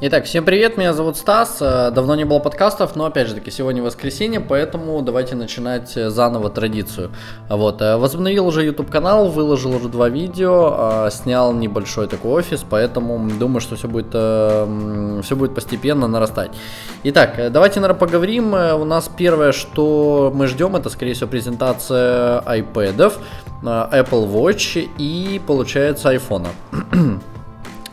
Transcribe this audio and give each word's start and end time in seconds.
Итак, 0.00 0.26
всем 0.26 0.44
привет, 0.44 0.76
меня 0.76 0.92
зовут 0.92 1.16
Стас. 1.16 1.58
Э, 1.60 1.90
давно 1.90 2.14
не 2.14 2.24
было 2.24 2.38
подкастов, 2.38 2.94
но 2.94 3.06
опять 3.06 3.26
же 3.26 3.34
таки 3.34 3.50
сегодня 3.50 3.82
воскресенье, 3.82 4.38
поэтому 4.38 5.02
давайте 5.02 5.34
начинать 5.34 5.96
э, 5.96 6.08
заново 6.08 6.50
традицию. 6.50 7.10
Вот, 7.48 7.82
э, 7.82 7.96
возобновил 7.96 8.46
уже 8.46 8.64
YouTube 8.64 8.90
канал, 8.90 9.28
выложил 9.28 9.74
уже 9.74 9.88
два 9.88 10.08
видео, 10.08 11.08
снял 11.10 11.52
небольшой 11.52 12.06
такой 12.06 12.30
офис, 12.30 12.64
поэтому 12.70 13.28
думаю, 13.40 13.60
что 13.60 13.74
все 13.74 13.88
будет, 13.88 14.10
все 14.10 15.34
будет 15.34 15.56
постепенно 15.56 16.06
нарастать. 16.06 16.52
Итак, 17.02 17.50
давайте, 17.50 17.80
наверное, 17.80 17.98
поговорим. 17.98 18.54
У 18.54 18.84
нас 18.84 19.10
первое, 19.18 19.50
что 19.50 20.30
мы 20.32 20.46
ждем, 20.46 20.76
это, 20.76 20.90
скорее 20.90 21.14
всего, 21.14 21.28
презентация 21.28 22.40
iPad, 22.42 23.14
Apple 23.64 24.32
Watch 24.32 24.88
и, 24.96 25.40
получается, 25.44 26.14
iPhone. 26.14 26.46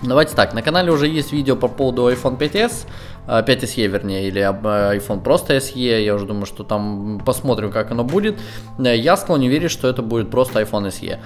Давайте 0.01 0.35
так, 0.35 0.53
на 0.53 0.61
канале 0.61 0.91
уже 0.91 1.07
есть 1.07 1.31
видео 1.31 1.55
по 1.55 1.67
поводу 1.67 2.09
iPhone 2.09 2.37
5s, 2.37 2.85
5SE 3.27 3.87
вернее, 3.87 4.27
или 4.27 4.41
iPhone 4.41 5.21
просто 5.21 5.55
SE, 5.57 6.03
я 6.03 6.15
уже 6.15 6.25
думаю, 6.25 6.45
что 6.45 6.63
там 6.63 7.21
посмотрим, 7.25 7.71
как 7.71 7.91
оно 7.91 8.03
будет. 8.03 8.37
Я 8.77 9.17
склонен 9.17 9.49
верить, 9.49 9.71
что 9.71 9.87
это 9.87 10.01
будет 10.01 10.29
просто 10.29 10.61
iPhone 10.61 10.87
SE. 10.89 11.19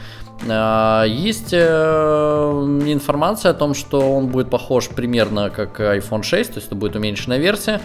А, 0.47 1.03
есть 1.03 1.49
э, 1.51 1.59
информация 1.59 3.51
о 3.51 3.53
том, 3.53 3.73
что 3.73 3.99
он 3.99 4.27
будет 4.27 4.49
похож 4.49 4.87
примерно 4.87 5.49
как 5.49 5.79
iPhone 5.79 6.23
6, 6.23 6.53
то 6.53 6.57
есть 6.57 6.67
это 6.67 6.75
будет 6.75 6.95
уменьшенная 6.95 7.39
версия. 7.39 7.81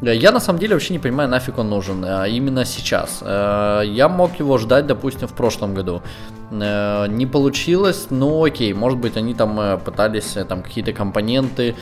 Я 0.00 0.30
на 0.30 0.38
самом 0.38 0.60
деле 0.60 0.74
вообще 0.74 0.92
не 0.92 1.00
понимаю, 1.00 1.28
нафиг 1.28 1.58
он 1.58 1.70
нужен 1.70 2.04
а 2.04 2.26
именно 2.26 2.64
сейчас. 2.64 3.18
Э, 3.20 3.82
я 3.84 4.08
мог 4.08 4.38
его 4.38 4.56
ждать, 4.58 4.86
допустим, 4.86 5.26
в 5.26 5.32
прошлом 5.32 5.74
году. 5.74 6.02
Э, 6.52 7.06
не 7.08 7.26
получилось, 7.26 8.06
но 8.10 8.44
окей, 8.44 8.72
может 8.74 8.98
быть 8.98 9.16
они 9.16 9.34
там 9.34 9.58
э, 9.58 9.78
пытались 9.78 10.36
там 10.48 10.62
какие-то 10.62 10.92
компоненты 10.92 11.74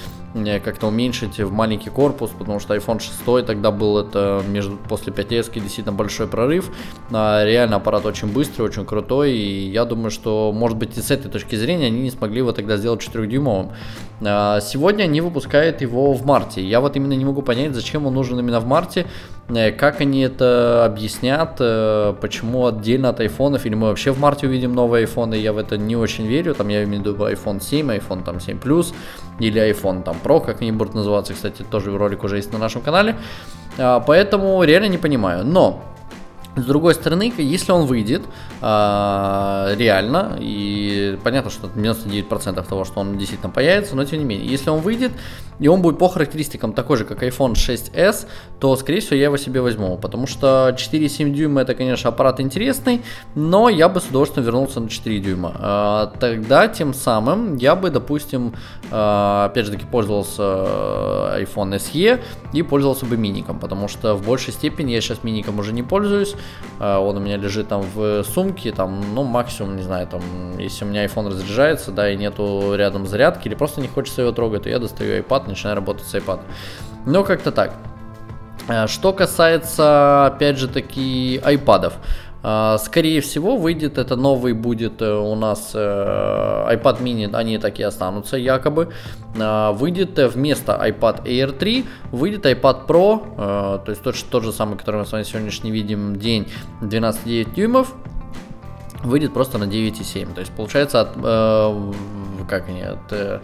как-то 0.62 0.88
уменьшить 0.88 1.38
в 1.38 1.50
маленький 1.50 1.90
корпус, 1.90 2.30
потому 2.38 2.60
что 2.60 2.74
iPhone 2.74 3.00
6 3.00 3.46
тогда 3.46 3.70
был 3.70 3.98
это 3.98 4.42
между 4.46 4.76
после 4.76 5.12
5s 5.12 5.52
действительно 5.54 5.92
большой 5.92 6.26
прорыв. 6.26 6.70
А, 7.10 7.44
реально 7.44 7.76
аппарат 7.76 8.04
очень 8.04 8.28
быстрый, 8.32 8.62
очень 8.62 8.84
крутой, 8.84 9.32
и 9.32 9.70
я 9.70 9.84
думаю, 9.84 10.10
что 10.10 10.52
может 10.52 10.76
быть 10.76 10.96
и 10.98 11.00
с 11.00 11.10
этой 11.10 11.30
точки 11.30 11.56
зрения 11.56 11.86
они 11.86 12.02
не 12.02 12.10
смогли 12.10 12.38
его 12.38 12.52
тогда 12.52 12.76
сделать 12.76 13.00
4-дюймовым. 13.00 13.72
А, 14.22 14.60
сегодня 14.60 15.04
они 15.04 15.20
выпускают 15.20 15.80
его 15.80 16.12
в 16.12 16.24
марте. 16.26 16.62
Я 16.62 16.80
вот 16.80 16.96
именно 16.96 17.14
не 17.14 17.24
могу 17.24 17.42
понять, 17.42 17.74
зачем 17.74 18.05
он 18.06 18.14
нужен 18.14 18.38
именно 18.38 18.60
в 18.60 18.66
марте, 18.66 19.06
как 19.48 20.00
они 20.00 20.22
это 20.22 20.84
объяснят, 20.84 21.56
почему 22.20 22.66
отдельно 22.66 23.10
от 23.10 23.20
айфонов, 23.20 23.64
или 23.64 23.74
мы 23.74 23.88
вообще 23.88 24.10
в 24.10 24.18
марте 24.18 24.46
увидим 24.46 24.74
новые 24.74 25.06
iPhone, 25.06 25.36
я 25.38 25.52
в 25.52 25.58
это 25.58 25.76
не 25.76 25.94
очень 25.94 26.26
верю. 26.26 26.54
Там 26.54 26.68
я 26.68 26.82
имею 26.82 27.02
в 27.02 27.06
виду 27.06 27.16
iPhone 27.16 27.62
7, 27.62 27.90
iPhone 27.92 28.24
там 28.24 28.40
7 28.40 28.58
Plus 28.58 28.92
или 29.38 29.62
iPhone 29.70 30.02
там 30.02 30.16
Pro, 30.22 30.44
как 30.44 30.62
они 30.62 30.72
будут 30.72 30.94
называться. 30.94 31.32
Кстати, 31.32 31.62
тоже 31.62 31.96
ролик 31.96 32.24
уже 32.24 32.36
есть 32.36 32.52
на 32.52 32.58
нашем 32.58 32.82
канале. 32.82 33.14
А, 33.78 34.00
поэтому 34.00 34.62
реально 34.64 34.88
не 34.88 34.98
понимаю. 34.98 35.44
Но 35.44 35.80
с 36.56 36.64
другой 36.64 36.94
стороны, 36.94 37.32
если 37.36 37.70
он 37.72 37.86
выйдет 37.86 38.22
э, 38.62 39.74
реально, 39.76 40.38
и 40.40 41.18
понятно, 41.22 41.50
что 41.50 41.68
99% 41.68 42.66
того, 42.66 42.84
что 42.84 43.00
он 43.00 43.18
действительно 43.18 43.50
появится, 43.50 43.94
но 43.94 44.04
тем 44.04 44.20
не 44.20 44.24
менее, 44.24 44.48
если 44.48 44.70
он 44.70 44.80
выйдет, 44.80 45.12
и 45.58 45.68
он 45.68 45.82
будет 45.82 45.98
по 45.98 46.08
характеристикам 46.08 46.72
такой 46.72 46.96
же, 46.96 47.04
как 47.04 47.22
iPhone 47.22 47.52
6s, 47.52 48.26
то, 48.58 48.76
скорее 48.76 49.00
всего, 49.00 49.16
я 49.16 49.24
его 49.24 49.36
себе 49.36 49.60
возьму, 49.60 49.98
потому 49.98 50.26
что 50.26 50.74
4,7 50.76 51.30
дюйма 51.30 51.62
это, 51.62 51.74
конечно, 51.74 52.08
аппарат 52.08 52.40
интересный, 52.40 53.02
но 53.34 53.68
я 53.68 53.88
бы 53.88 54.00
с 54.00 54.06
удовольствием 54.06 54.46
вернулся 54.46 54.80
на 54.80 54.88
4 54.88 55.18
дюйма. 55.18 55.54
Э, 55.58 56.18
тогда, 56.18 56.68
тем 56.68 56.94
самым, 56.94 57.56
я 57.56 57.76
бы, 57.76 57.90
допустим, 57.90 58.54
э, 58.90 59.44
опять 59.44 59.66
же 59.66 59.72
таки, 59.72 59.84
пользовался 59.84 60.42
iPhone 60.42 61.76
SE 61.76 62.20
и 62.52 62.62
пользовался 62.62 63.04
бы 63.04 63.16
миником, 63.16 63.58
потому 63.58 63.88
что 63.88 64.14
в 64.14 64.24
большей 64.26 64.52
степени 64.54 64.92
я 64.92 65.00
сейчас 65.00 65.22
миником 65.22 65.58
уже 65.58 65.72
не 65.72 65.82
пользуюсь, 65.82 66.34
он 66.78 67.16
у 67.16 67.20
меня 67.20 67.38
лежит 67.38 67.68
там 67.68 67.82
в 67.94 68.22
сумке, 68.24 68.70
там, 68.70 69.14
ну, 69.14 69.24
максимум, 69.24 69.76
не 69.76 69.82
знаю, 69.82 70.06
там, 70.06 70.20
если 70.58 70.84
у 70.84 70.88
меня 70.88 71.06
iPhone 71.06 71.28
разряжается, 71.28 71.90
да, 71.90 72.10
и 72.10 72.16
нету 72.16 72.74
рядом 72.74 73.06
зарядки, 73.06 73.48
или 73.48 73.54
просто 73.54 73.80
не 73.80 73.88
хочется 73.88 74.22
его 74.22 74.32
трогать, 74.32 74.64
то 74.64 74.68
я 74.68 74.78
достаю 74.78 75.22
iPad, 75.22 75.48
начинаю 75.48 75.76
работать 75.76 76.06
с 76.06 76.14
iPad. 76.14 76.40
Ну, 77.06 77.24
как-то 77.24 77.52
так. 77.52 77.72
А, 78.68 78.88
что 78.88 79.12
касается, 79.12 80.26
опять 80.26 80.58
же 80.58 80.68
таки, 80.68 81.38
iPadов. 81.38 81.94
А, 82.42 82.78
скорее 82.78 83.20
всего, 83.20 83.56
выйдет 83.56 83.98
это 83.98 84.16
новый 84.16 84.52
будет 84.52 85.02
э, 85.02 85.12
у 85.12 85.34
нас 85.34 85.72
э, 85.74 85.78
iPad 86.72 87.02
mini, 87.02 87.34
они 87.34 87.58
так 87.58 87.78
и 87.78 87.82
останутся 87.82 88.36
якобы. 88.36 88.92
А, 89.38 89.72
выйдет 89.72 90.18
э, 90.18 90.28
вместо 90.28 90.72
iPad 90.72 91.24
Air 91.24 91.52
3, 91.52 91.84
выйдет 92.12 92.46
iPad 92.46 92.86
Pro, 92.86 93.82
то 93.84 93.90
есть 93.90 94.02
тот, 94.02 94.16
тот 94.30 94.44
же 94.44 94.52
самый, 94.52 94.78
который 94.78 94.96
мы 94.96 95.06
с 95.06 95.12
вами 95.12 95.22
сегодняшний 95.24 95.70
видим 95.70 96.16
день, 96.16 96.48
12,9 96.80 97.54
дюймов, 97.54 97.92
выйдет 99.02 99.32
просто 99.34 99.58
на 99.58 99.64
9,7. 99.64 100.34
То 100.34 100.40
есть 100.40 100.52
получается 100.52 101.00
от, 101.00 101.14
как 102.48 102.68
они, 102.68 102.82
от 102.82 103.42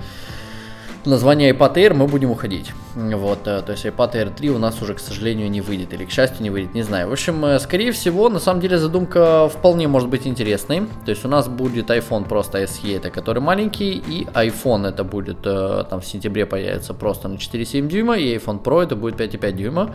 название 1.07 1.53
iPad 1.53 1.75
Air 1.75 1.95
мы 1.95 2.07
будем 2.07 2.31
уходить. 2.31 2.73
Вот, 2.95 3.47
э, 3.47 3.63
то 3.63 3.73
есть 3.73 3.85
iPad 3.85 4.13
Air 4.13 4.35
3 4.35 4.51
у 4.51 4.59
нас 4.59 4.83
уже, 4.83 4.95
к 4.95 5.01
сожалению, 5.01 5.51
не 5.51 5.61
выйдет, 5.61 5.93
или 5.95 6.05
к 6.05 6.11
счастью 6.11 6.43
не 6.43 6.51
выйдет, 6.51 6.75
не 6.75 6.83
знаю. 6.83 7.09
В 7.09 7.13
общем, 7.13 7.45
э, 7.45 7.59
скорее 7.59 7.93
всего, 7.93 8.29
на 8.29 8.39
самом 8.39 8.61
деле 8.61 8.79
задумка 8.79 9.49
вполне 9.49 9.89
может 9.89 10.09
быть 10.09 10.27
интересной. 10.27 10.83
То 11.05 11.11
есть 11.11 11.25
у 11.25 11.29
нас 11.29 11.49
будет 11.49 11.91
iPhone 11.91 12.29
просто 12.29 12.63
SE, 12.63 12.97
это 12.97 13.11
который 13.11 13.41
маленький, 13.41 13.93
и 13.93 14.27
iPhone 14.35 14.87
это 14.87 15.05
будет, 15.05 15.39
э, 15.45 15.85
там 15.89 16.01
в 16.01 16.07
сентябре 16.07 16.47
появится 16.47 16.95
просто 16.95 17.29
на 17.29 17.37
4,7 17.37 17.89
дюйма, 17.89 18.17
и 18.17 18.37
iPhone 18.37 18.63
Pro 18.63 18.83
это 18.83 18.97
будет 18.97 19.17
5,5 19.17 19.53
дюйма. 19.53 19.95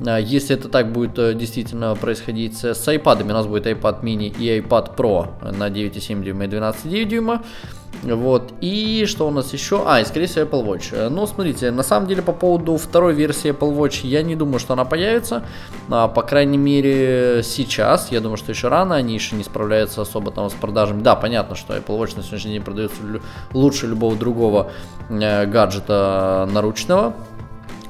Если 0.00 0.54
это 0.54 0.68
так 0.68 0.92
будет 0.92 1.14
действительно 1.38 1.94
происходить 1.94 2.58
с 2.58 2.88
iPad, 2.88 3.22
у 3.22 3.26
нас 3.26 3.46
будет 3.46 3.66
iPad 3.66 4.02
mini 4.02 4.28
и 4.28 4.60
iPad 4.60 4.94
Pro 4.94 5.28
на 5.56 5.68
9,7 5.68 6.22
дюйма 6.22 6.44
и 6.44 6.48
12,9 6.48 7.04
дюйма. 7.04 7.42
Вот, 8.02 8.52
и 8.60 9.04
что 9.06 9.26
у 9.26 9.30
нас 9.30 9.52
еще? 9.52 9.82
А, 9.86 10.00
и 10.00 10.04
скорее 10.04 10.26
всего 10.26 10.44
Apple 10.44 10.66
Watch. 10.66 11.08
Ну, 11.08 11.26
смотрите, 11.26 11.70
на 11.70 11.82
самом 11.82 12.06
деле 12.06 12.22
по 12.22 12.32
поводу 12.32 12.76
второй 12.76 13.14
версии 13.14 13.50
Apple 13.50 13.76
Watch 13.76 14.06
я 14.06 14.22
не 14.22 14.36
думаю, 14.36 14.58
что 14.58 14.74
она 14.74 14.84
появится. 14.84 15.44
А, 15.90 16.08
по 16.08 16.22
крайней 16.22 16.58
мере, 16.58 17.42
сейчас. 17.42 18.12
Я 18.12 18.20
думаю, 18.20 18.36
что 18.36 18.52
еще 18.52 18.68
рано, 18.68 18.94
они 18.94 19.14
еще 19.14 19.34
не 19.34 19.44
справляются 19.44 20.02
особо 20.02 20.30
там 20.30 20.50
с 20.50 20.52
продажами. 20.52 21.02
Да, 21.02 21.16
понятно, 21.16 21.56
что 21.56 21.76
Apple 21.76 21.98
Watch 21.98 22.16
на 22.16 22.22
сегодняшний 22.22 22.52
день 22.52 22.62
продается 22.62 23.00
лучше 23.52 23.86
любого 23.86 24.14
другого 24.14 24.70
э, 25.08 25.46
гаджета 25.46 26.48
наручного 26.52 27.14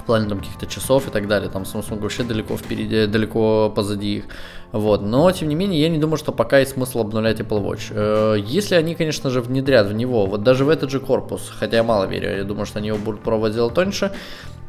плане 0.06 0.28
там 0.28 0.38
каких-то 0.38 0.66
часов 0.66 1.08
и 1.08 1.10
так 1.10 1.28
далее. 1.28 1.50
Там 1.50 1.62
Samsung 1.62 2.00
вообще 2.00 2.22
далеко 2.22 2.56
впереди, 2.56 3.06
далеко 3.06 3.72
позади 3.74 4.16
их. 4.16 4.24
Вот. 4.72 5.02
Но, 5.02 5.30
тем 5.32 5.48
не 5.48 5.54
менее, 5.54 5.80
я 5.80 5.88
не 5.88 5.98
думаю, 5.98 6.16
что 6.16 6.32
пока 6.32 6.58
есть 6.58 6.72
смысл 6.72 7.00
обновлять 7.00 7.40
Apple 7.40 7.62
Watch. 7.62 7.90
Э, 7.90 8.36
если 8.38 8.74
они, 8.74 8.94
конечно 8.94 9.30
же, 9.30 9.40
внедрят 9.40 9.86
в 9.86 9.92
него, 9.92 10.26
вот 10.26 10.42
даже 10.42 10.64
в 10.64 10.68
этот 10.68 10.90
же 10.90 11.00
корпус, 11.00 11.52
хотя 11.58 11.76
я 11.76 11.82
мало 11.82 12.06
верю, 12.06 12.36
я 12.36 12.44
думаю, 12.44 12.66
что 12.66 12.78
они 12.78 12.88
его 12.88 12.98
будут 12.98 13.20
пробовать 13.20 13.54
делать 13.54 13.74
тоньше, 13.74 14.12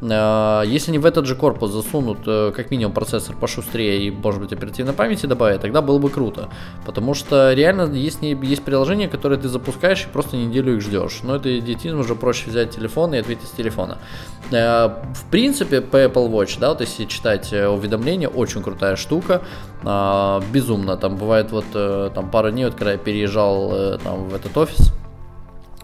если 0.00 0.90
они 0.90 0.98
в 0.98 1.06
этот 1.06 1.26
же 1.26 1.34
корпус 1.34 1.72
засунут 1.72 2.18
э, 2.26 2.52
как 2.54 2.70
минимум 2.70 2.92
процессор 2.92 3.34
пошустрее 3.34 4.06
и, 4.06 4.10
может 4.10 4.40
быть, 4.40 4.52
оперативной 4.52 4.92
памяти 4.92 5.26
добавят, 5.26 5.60
тогда 5.60 5.82
было 5.82 5.98
бы 5.98 6.08
круто. 6.08 6.48
Потому 6.86 7.14
что 7.14 7.52
реально 7.52 7.92
есть, 7.92 8.22
есть 8.22 8.62
приложения, 8.62 9.08
которые 9.08 9.40
ты 9.40 9.48
запускаешь 9.48 10.04
и 10.04 10.08
просто 10.08 10.36
неделю 10.36 10.76
их 10.76 10.82
ждешь. 10.82 11.20
Но 11.22 11.36
это 11.36 11.58
идиотизм, 11.58 11.98
уже 11.98 12.14
проще 12.14 12.48
взять 12.50 12.70
телефон 12.70 13.14
и 13.14 13.18
ответить 13.18 13.48
с 13.48 13.50
телефона. 13.50 13.98
В 14.50 15.24
принципе, 15.30 15.80
по 15.80 15.96
Apple 15.96 16.30
Watch, 16.30 16.58
да, 16.58 16.70
вот 16.70 16.80
если 16.80 17.04
читать 17.04 17.52
уведомления, 17.52 18.28
очень 18.28 18.62
крутая 18.62 18.96
штука 18.96 19.42
безумно. 19.82 20.96
Там 20.96 21.16
бывает 21.16 21.52
вот 21.52 21.66
э, 21.74 22.10
там 22.14 22.30
пару 22.30 22.50
дней, 22.50 22.64
вот 22.64 22.74
когда 22.74 22.92
я 22.92 22.98
переезжал 22.98 23.72
э, 23.72 23.98
там 24.02 24.28
в 24.28 24.34
этот 24.34 24.56
офис, 24.56 24.92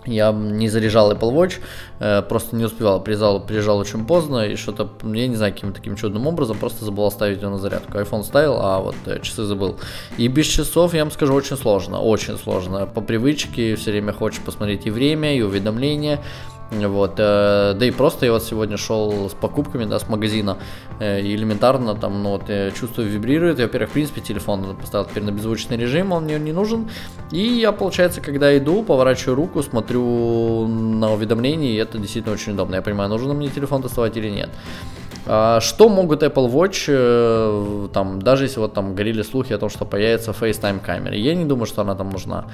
я 0.07 0.33
не 0.33 0.69
заряжал 0.69 1.13
Apple 1.13 1.33
Watch, 1.33 1.55
э, 2.01 2.23
просто 2.23 2.57
не 2.57 2.65
успевал, 2.65 3.03
приезжал, 3.03 3.41
приезжал 3.41 3.79
очень 3.79 4.05
поздно 4.07 4.47
и 4.47 4.57
что-то, 4.57 4.89
я 5.03 5.29
не 5.29 5.37
знаю, 5.37 5.53
каким 5.53 5.73
таким 5.73 5.97
чудным 5.97 6.27
образом, 6.27 6.59
просто 6.59 6.85
забыл 6.85 7.07
оставить 7.07 7.41
его 7.41 7.51
на 7.51 7.59
зарядку. 7.59 7.99
iPhone 7.99 8.23
ставил, 8.23 8.59
а 8.61 8.81
вот 8.81 8.97
э, 9.07 9.21
часы 9.21 9.45
забыл. 9.45 9.77
И 10.19 10.29
без 10.29 10.47
часов, 10.47 10.95
я 10.95 11.05
вам 11.05 11.13
скажу, 11.13 11.35
очень 11.35 11.57
сложно, 11.57 12.01
очень 12.01 12.39
сложно. 12.39 12.87
По 12.87 13.01
привычке 13.01 13.77
все 13.77 13.91
время 13.91 14.13
хочешь 14.13 14.41
посмотреть 14.41 14.87
и 14.87 14.91
время, 14.91 15.37
и 15.37 15.43
уведомления. 15.43 16.21
Вот, 16.71 17.15
э, 17.19 17.75
да 17.79 17.87
и 17.87 17.91
просто 17.91 18.27
я 18.27 18.33
вот 18.33 18.43
сегодня 18.43 18.77
шел 18.77 19.29
с 19.29 19.35
покупками, 19.35 19.85
да, 19.85 19.99
с 19.99 20.09
магазина, 20.09 20.57
э, 20.99 21.21
и 21.21 21.35
элементарно 21.35 21.95
там, 21.95 22.23
ну 22.23 22.31
вот, 22.31 22.49
я 22.49 22.71
чувствую, 22.71 23.09
вибрирует, 23.09 23.59
я, 23.59 23.67
во-первых, 23.67 23.91
в 23.91 23.93
принципе, 23.93 24.21
телефон 24.21 24.75
поставил 24.77 25.07
теперь 25.07 25.23
на 25.23 25.31
беззвучный 25.31 25.77
режим, 25.77 26.13
он 26.13 26.25
мне 26.25 26.39
не 26.39 26.53
нужен, 26.53 26.89
и 27.31 27.39
я, 27.39 27.71
получается, 27.71 28.21
когда 28.21 28.57
иду, 28.57 28.83
поворачиваю 28.83 29.37
руку, 29.37 29.63
смотрю 29.63 30.67
на 30.67 31.13
уведомления, 31.13 31.73
и 31.73 31.77
это 31.77 31.99
действительно 31.99 32.35
очень 32.35 32.55
удобно, 32.55 32.77
я 32.77 32.83
понимаю, 32.83 33.11
нужно 33.11 33.35
мне 33.35 33.49
телефон 33.49 33.83
доставать 33.83 34.17
или 34.17 34.31
нет. 34.31 34.51
А, 35.27 35.61
что 35.61 35.89
могут 35.89 36.23
Apple 36.23 36.51
Watch, 36.51 36.85
э, 36.89 37.89
там, 37.93 38.21
даже 38.21 38.45
если 38.45 38.61
вот 38.61 38.75
там 38.75 38.95
горели 38.95 39.23
слухи 39.23 39.55
о 39.55 39.59
том, 39.59 39.71
что 39.71 39.87
появится 39.87 40.33
FaceTime 40.33 40.81
камера, 40.81 41.15
я 41.15 41.35
не 41.35 41.45
думаю, 41.45 41.67
что 41.67 41.83
она 41.83 41.95
там 41.95 42.11
нужна. 42.11 42.45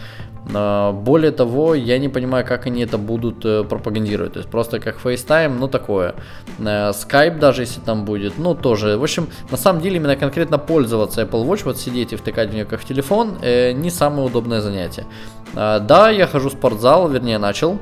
А, 0.55 0.93
более 0.93 1.33
того, 1.33 1.75
я 1.75 1.99
не 1.99 2.09
понимаю, 2.09 2.47
как 2.47 2.67
они 2.67 2.83
это 2.83 2.97
будут 2.99 3.45
э, 3.45 3.65
пропагандировать. 3.65 4.35
То 4.35 4.39
есть 4.39 4.51
просто 4.51 4.79
как 4.79 5.05
FaceTime, 5.05 5.59
ну 5.59 5.69
такое. 5.69 6.15
Э, 6.59 6.91
Skype 6.91 7.39
даже 7.39 7.63
если 7.63 7.81
там 7.81 8.05
будет, 8.05 8.39
ну 8.39 8.55
тоже. 8.55 8.97
В 8.97 9.03
общем, 9.03 9.27
на 9.51 9.57
самом 9.57 9.81
деле 9.83 9.97
именно 9.97 10.17
конкретно 10.17 10.59
пользоваться 10.59 11.23
Apple 11.23 11.45
Watch, 11.45 11.63
вот 11.65 11.79
сидеть 11.79 12.13
и 12.13 12.17
втыкать 12.17 12.51
в 12.51 12.55
нее 12.55 12.65
как 12.65 12.81
в 12.81 12.85
телефон, 12.85 13.39
не 13.43 13.91
самое 13.91 14.27
удобное 14.27 14.61
занятие. 14.61 15.07
А, 15.55 15.81
да, 15.81 16.11
я 16.11 16.27
хожу 16.27 16.51
в 16.51 16.53
спортзал, 16.53 17.09
вернее 17.09 17.39
начал. 17.39 17.79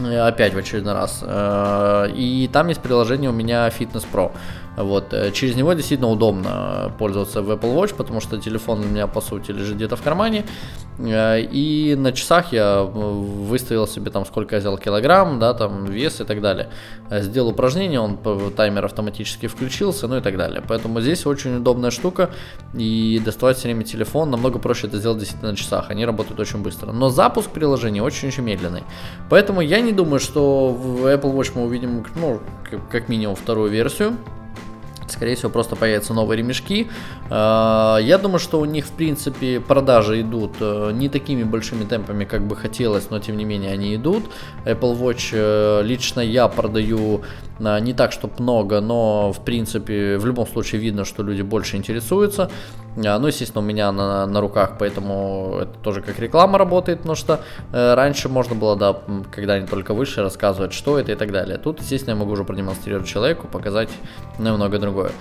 Э, 0.00 0.26
опять 0.26 0.54
в 0.54 0.58
очередной 0.58 0.94
раз. 0.94 1.20
Э, 1.22 2.08
и 2.14 2.48
там 2.52 2.68
есть 2.68 2.80
приложение 2.80 3.30
у 3.30 3.32
меня 3.32 3.68
Fitness 3.68 4.06
Pro. 4.10 4.32
Вот. 4.76 5.12
Э, 5.12 5.30
через 5.32 5.56
него 5.56 5.72
действительно 5.72 6.08
удобно 6.08 6.92
пользоваться 6.98 7.42
в 7.42 7.50
Apple 7.50 7.74
Watch, 7.74 7.94
потому 7.94 8.20
что 8.20 8.38
телефон 8.38 8.80
у 8.80 8.84
меня 8.84 9.06
по 9.06 9.20
сути 9.20 9.50
лежит 9.50 9.76
где-то 9.76 9.96
в 9.96 10.02
кармане. 10.02 10.44
И 11.02 11.94
на 11.98 12.12
часах 12.12 12.52
я 12.52 12.82
выставил 12.82 13.86
себе 13.86 14.10
там 14.10 14.26
сколько 14.26 14.56
я 14.56 14.60
взял 14.60 14.76
килограмм, 14.76 15.38
да, 15.38 15.54
там 15.54 15.86
вес 15.86 16.20
и 16.20 16.24
так 16.24 16.42
далее. 16.42 16.68
Сделал 17.10 17.50
упражнение, 17.50 18.00
он 18.00 18.18
таймер 18.54 18.84
автоматически 18.84 19.46
включился, 19.46 20.08
ну 20.08 20.18
и 20.18 20.20
так 20.20 20.36
далее. 20.36 20.62
Поэтому 20.66 21.00
здесь 21.00 21.24
очень 21.24 21.56
удобная 21.56 21.90
штука. 21.90 22.28
И 22.74 23.20
доставать 23.24 23.56
все 23.56 23.68
время 23.68 23.84
телефон 23.84 24.30
намного 24.30 24.58
проще 24.58 24.88
это 24.88 24.98
сделать 24.98 25.18
действительно 25.18 25.52
на 25.52 25.56
часах. 25.56 25.90
Они 25.90 26.04
работают 26.04 26.38
очень 26.38 26.62
быстро. 26.62 26.92
Но 26.92 27.08
запуск 27.08 27.50
приложения 27.50 28.02
очень-очень 28.02 28.42
медленный. 28.42 28.82
Поэтому 29.30 29.62
я 29.62 29.80
не 29.80 29.92
думаю, 29.92 30.20
что 30.20 30.68
в 30.68 31.06
Apple 31.06 31.34
Watch 31.34 31.52
мы 31.54 31.64
увидим, 31.64 32.04
ну, 32.16 32.40
как 32.90 33.08
минимум 33.08 33.36
вторую 33.36 33.70
версию. 33.70 34.16
Скорее 35.10 35.34
всего, 35.34 35.50
просто 35.50 35.76
появятся 35.76 36.14
новые 36.14 36.38
ремешки. 36.38 36.88
А, 37.30 37.98
я 37.98 38.18
думаю, 38.18 38.38
что 38.38 38.60
у 38.60 38.64
них, 38.64 38.86
в 38.86 38.92
принципе, 38.92 39.60
продажи 39.60 40.20
идут 40.20 40.52
э, 40.60 40.90
не 40.92 41.08
такими 41.08 41.42
большими 41.42 41.84
темпами, 41.84 42.24
как 42.24 42.42
бы 42.42 42.56
хотелось, 42.56 43.10
но 43.10 43.18
тем 43.18 43.36
не 43.36 43.44
менее 43.44 43.72
они 43.72 43.94
идут. 43.94 44.24
Apple 44.64 44.98
Watch 44.98 45.30
э, 45.32 45.82
лично 45.82 46.20
я 46.20 46.48
продаю 46.48 47.22
а, 47.62 47.80
не 47.80 47.92
так, 47.92 48.12
чтобы 48.12 48.34
много, 48.38 48.80
но, 48.80 49.32
в 49.32 49.44
принципе, 49.44 50.18
в 50.18 50.26
любом 50.26 50.46
случае 50.46 50.80
видно, 50.80 51.04
что 51.04 51.22
люди 51.22 51.42
больше 51.42 51.76
интересуются. 51.76 52.50
А, 52.96 53.18
ну, 53.18 53.28
естественно, 53.28 53.62
у 53.62 53.66
меня 53.66 53.92
на, 53.92 54.26
на 54.26 54.40
руках, 54.40 54.72
поэтому 54.78 55.58
это 55.60 55.78
тоже 55.78 56.02
как 56.02 56.18
реклама 56.18 56.58
работает, 56.58 56.98
потому 56.98 57.14
что 57.14 57.40
э, 57.72 57.94
раньше 57.94 58.28
можно 58.28 58.54
было, 58.54 58.76
да, 58.76 58.96
когда 59.30 59.54
они 59.54 59.66
только 59.66 59.94
вышли, 59.94 60.20
рассказывать, 60.20 60.72
что 60.72 60.98
это 60.98 61.12
и 61.12 61.14
так 61.14 61.30
далее. 61.30 61.58
Тут, 61.58 61.80
естественно, 61.80 62.14
я 62.14 62.20
могу 62.20 62.32
уже 62.32 62.44
продемонстрировать 62.44 63.06
человеку, 63.06 63.46
показать 63.46 63.90
немного 64.38 64.78
другое. 64.78 65.12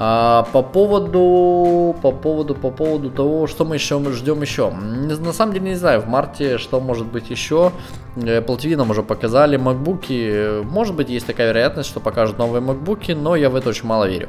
А, 0.00 0.46
по 0.52 0.62
поводу, 0.62 1.96
по 2.02 2.12
поводу, 2.12 2.54
по 2.54 2.70
поводу 2.70 3.10
того, 3.10 3.46
что 3.46 3.64
мы 3.64 3.76
еще 3.76 3.98
мы 3.98 4.12
ждем 4.12 4.42
еще. 4.42 4.70
На 4.70 5.32
самом 5.32 5.54
деле 5.54 5.70
не 5.70 5.76
знаю, 5.76 6.02
в 6.02 6.06
марте 6.06 6.58
что 6.58 6.78
может 6.78 7.06
быть 7.06 7.30
еще. 7.30 7.72
Apple 8.16 8.58
TV 8.58 8.76
нам 8.76 8.90
уже 8.90 9.02
показали 9.02 9.58
MacBook. 9.58 10.62
Может 10.62 10.94
быть 10.94 11.08
есть 11.08 11.26
такая 11.26 11.48
вероятность, 11.48 11.88
что 11.88 12.00
покажут 12.00 12.38
новые 12.38 12.62
MacBook, 12.62 13.14
но 13.14 13.34
я 13.34 13.50
в 13.50 13.56
это 13.56 13.70
очень 13.70 13.86
мало 13.86 14.04
верю. 14.04 14.28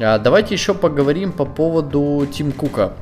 А, 0.00 0.18
давайте 0.18 0.54
еще 0.54 0.74
поговорим 0.74 1.32
по 1.32 1.44
поводу 1.44 2.26
Тим 2.30 2.52
Кука. 2.52 2.92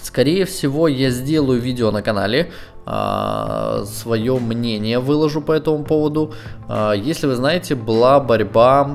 Скорее 0.00 0.46
всего, 0.46 0.88
я 0.88 1.10
сделаю 1.10 1.60
видео 1.60 1.90
на 1.90 2.00
канале, 2.00 2.50
а, 2.86 3.82
свое 3.84 4.38
мнение 4.38 4.98
выложу 4.98 5.42
по 5.42 5.52
этому 5.52 5.84
поводу. 5.84 6.32
А, 6.68 6.92
если 6.92 7.26
вы 7.26 7.34
знаете, 7.34 7.74
была 7.74 8.18
борьба, 8.20 8.88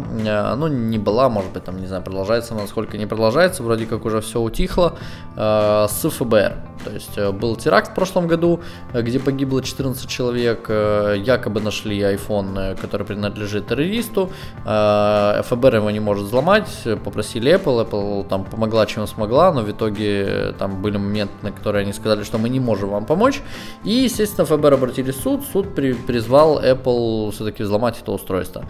ну 0.57 0.68
не 0.68 0.97
была, 0.97 1.29
может 1.29 1.51
быть, 1.51 1.63
там, 1.63 1.79
не 1.79 1.85
знаю, 1.85 2.01
продолжается, 2.01 2.56
насколько 2.56 2.97
не 2.97 3.06
продолжается, 3.06 3.62
вроде 3.62 3.85
как 3.85 4.06
уже 4.06 4.21
все 4.21 4.39
утихло, 4.39 4.97
с 5.35 6.09
ФБР. 6.09 6.53
То 6.83 6.92
есть 6.92 7.18
э, 7.18 7.31
был 7.31 7.56
теракт 7.56 7.92
в 7.92 7.95
прошлом 7.95 8.28
году, 8.28 8.60
где 8.94 9.19
погибло 9.19 9.62
14 9.62 10.10
человек, 10.10 10.66
э, 10.69 11.16
якобы 11.18 11.62
нашли 11.62 12.00
iPhone, 12.00 12.57
э, 12.57 12.75
который 12.75 13.06
принадлежит 13.06 13.68
террористу, 13.68 14.30
ФБР 14.63 15.75
его 15.75 15.92
не 15.92 16.00
может 16.00 16.25
взломать, 16.25 16.88
попросили 17.04 17.54
Apple, 17.54 17.89
Apple 17.89 18.28
там 18.28 18.45
помогла, 18.45 18.86
чем 18.86 19.07
смогла, 19.07 19.51
но 19.54 19.62
в 19.62 19.72
итоге 19.72 20.54
там 20.57 20.81
были 20.81 20.98
моменты, 20.98 21.33
на 21.42 21.51
которые 21.51 21.83
они 21.83 21.94
сказали, 21.94 22.24
что 22.24 22.38
мы 22.38 22.50
не 22.50 22.60
можем 22.60 22.89
вам 22.89 23.06
помочь, 23.06 23.42
и, 23.84 23.92
естественно, 23.92 24.45
ФБР 24.45 24.74
обратили 24.74 25.12
в 25.12 25.16
суд, 25.16 25.44
суд 25.51 25.75
при, 25.75 25.94
призвал 25.94 26.62
Apple 26.62 27.31
все-таки 27.31 27.63
взломать 27.63 28.00
это 28.01 28.12
устройство. 28.12 28.66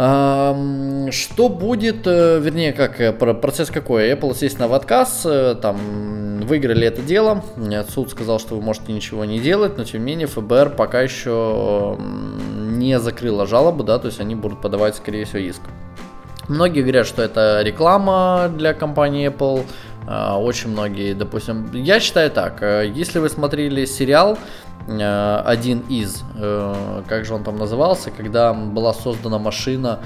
Что 0.00 1.48
будет, 1.50 2.06
э, 2.06 2.38
вернее, 2.38 2.72
как 2.72 3.00
э, 3.02 3.12
процесс 3.12 3.68
какой? 3.70 4.10
Apple, 4.10 4.30
естественно, 4.30 4.66
в 4.66 4.72
отказ, 4.72 5.26
э, 5.26 5.54
там, 5.60 6.29
выиграли 6.44 6.86
это 6.86 7.02
дело, 7.02 7.44
суд 7.88 8.10
сказал, 8.10 8.38
что 8.38 8.56
вы 8.56 8.62
можете 8.62 8.92
ничего 8.92 9.24
не 9.24 9.38
делать, 9.38 9.76
но 9.76 9.84
тем 9.84 10.00
не 10.00 10.12
менее 10.12 10.26
ФБР 10.26 10.70
пока 10.70 11.00
еще 11.00 11.96
не 11.98 12.98
закрыла 12.98 13.46
жалобу, 13.46 13.84
да, 13.84 13.98
то 13.98 14.06
есть 14.06 14.20
они 14.20 14.34
будут 14.34 14.60
подавать, 14.60 14.96
скорее 14.96 15.24
всего, 15.24 15.38
иск. 15.38 15.60
Многие 16.48 16.82
говорят, 16.82 17.06
что 17.06 17.22
это 17.22 17.62
реклама 17.62 18.50
для 18.56 18.74
компании 18.74 19.28
Apple, 19.28 19.64
а, 20.06 20.38
очень 20.38 20.70
многие, 20.70 21.14
допустим, 21.14 21.70
я 21.72 22.00
считаю 22.00 22.30
так, 22.30 22.62
э, 22.62 22.90
если 22.92 23.20
вы 23.20 23.28
смотрели 23.28 23.84
сериал 23.84 24.32
э, 24.32 24.69
один 24.88 25.80
из, 25.88 26.24
э, 26.34 27.02
как 27.06 27.24
же 27.24 27.34
он 27.34 27.44
там 27.44 27.56
назывался, 27.56 28.10
когда 28.10 28.52
была 28.52 28.92
создана 28.92 29.38
машина, 29.38 30.00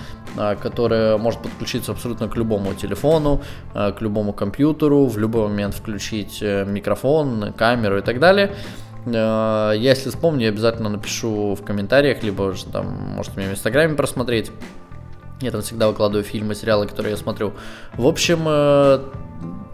которая 0.62 1.17
может 1.17 1.41
подключиться 1.41 1.93
абсолютно 1.93 2.29
к 2.29 2.37
любому 2.37 2.75
телефону, 2.75 3.41
к 3.73 3.97
любому 4.00 4.32
компьютеру, 4.32 5.06
в 5.06 5.17
любой 5.17 5.49
момент 5.49 5.75
включить 5.75 6.43
микрофон, 6.43 7.53
камеру 7.56 7.99
и 7.99 8.03
так 8.03 8.19
далее. 8.19 8.50
Я, 9.06 9.73
если 9.76 10.11
вспомню, 10.11 10.49
обязательно 10.49 10.88
напишу 10.88 11.55
в 11.55 11.62
комментариях, 11.62 12.23
либо 12.23 12.53
там, 12.73 12.87
можете 13.15 13.38
меня 13.38 13.50
в 13.50 13.53
инстаграме 13.53 13.94
просмотреть. 13.94 14.50
Я 15.41 15.50
там 15.50 15.62
всегда 15.62 15.88
выкладываю 15.88 16.25
фильмы, 16.25 16.55
сериалы, 16.55 16.87
которые 16.87 17.12
я 17.12 17.17
смотрю. 17.17 17.53
В 17.97 18.06
общем, 18.06 18.44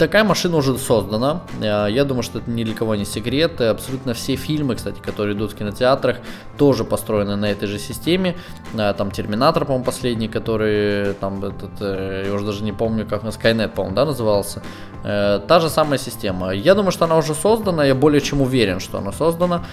такая 0.00 0.25
машина 0.25 0.56
уже 0.56 0.79
создана. 0.79 1.43
Э, 1.61 1.87
я 1.91 2.05
думаю, 2.05 2.23
что 2.23 2.38
это 2.38 2.50
ни 2.50 2.64
для 2.64 2.75
кого 2.75 2.97
не 2.97 3.05
секрет. 3.05 3.61
Абсолютно 3.61 4.14
все 4.14 4.35
фильмы, 4.37 4.75
кстати, 4.75 4.99
которые 4.99 5.37
идут 5.37 5.52
в 5.52 5.56
кинотеатрах, 5.56 6.17
тоже 6.56 6.85
построены 6.85 7.37
на 7.37 7.50
этой 7.50 7.69
же 7.69 7.79
системе. 7.79 8.35
Э, 8.75 8.94
там 8.97 9.11
Терминатор, 9.11 9.64
по-моему, 9.64 9.85
последний, 9.85 10.29
который 10.29 11.12
там 11.14 11.44
этот, 11.44 11.70
э, 11.81 12.25
я 12.26 12.32
уже 12.35 12.47
даже 12.47 12.64
не 12.64 12.73
помню, 12.73 13.06
как 13.06 13.25
он, 13.25 13.31
Skynet, 13.31 13.69
по-моему, 13.69 13.94
да, 13.94 14.05
назывался. 14.05 14.62
Та 15.02 15.61
же 15.61 15.70
самая 15.70 15.99
система. 15.99 16.50
Я 16.50 16.75
думаю, 16.75 16.93
что 16.93 17.06
она 17.06 17.17
уже 17.17 17.35
создана. 17.35 17.87
Я 17.87 17.94
более 17.94 18.20
чем 18.20 18.43
уверен, 18.43 18.81
что 18.81 18.99
она 18.99 19.12
создана. 19.12 19.64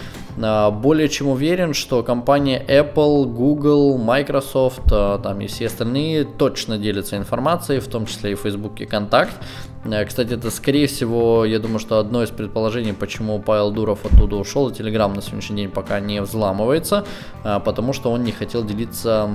Более 0.71 1.09
чем 1.09 1.27
уверен, 1.27 1.74
что 1.74 2.01
компания 2.01 2.63
Apple, 2.65 3.25
Google, 3.25 3.97
Microsoft, 3.97 4.83
там 5.24 5.41
и 5.41 5.47
все 5.47 5.65
остальные 5.65 6.24
точно 6.24 6.77
делятся 6.77 7.17
информацией, 7.17 7.79
в 7.79 7.88
том 7.88 8.05
числе 8.05 8.31
и 8.31 8.36
Facebook 8.36 8.79
и 8.79 8.86
Контакт. 8.86 9.34
Э, 9.91 10.06
кстати, 10.06 10.34
это 10.34 10.51
скорее 10.51 10.88
всего, 10.88 11.46
я 11.46 11.60
думаю, 11.60 11.79
что 11.79 12.00
одно 12.00 12.24
из 12.24 12.29
предположений, 12.29 12.94
почему 12.94 13.39
Павел 13.39 13.72
Дуров 13.72 14.06
оттуда 14.06 14.36
ушел, 14.36 14.70
и 14.70 14.74
Telegram 14.74 15.13
на 15.13 15.22
сегодняшний 15.22 15.58
день 15.58 15.70
пока 15.70 16.00
не 16.00 16.22
взламывается, 16.22 17.06
э, 17.44 17.60
потому 17.63 17.94
что 17.94 18.12
он 18.12 18.24
не 18.24 18.32
хотел 18.32 18.63
делиться 18.63 19.29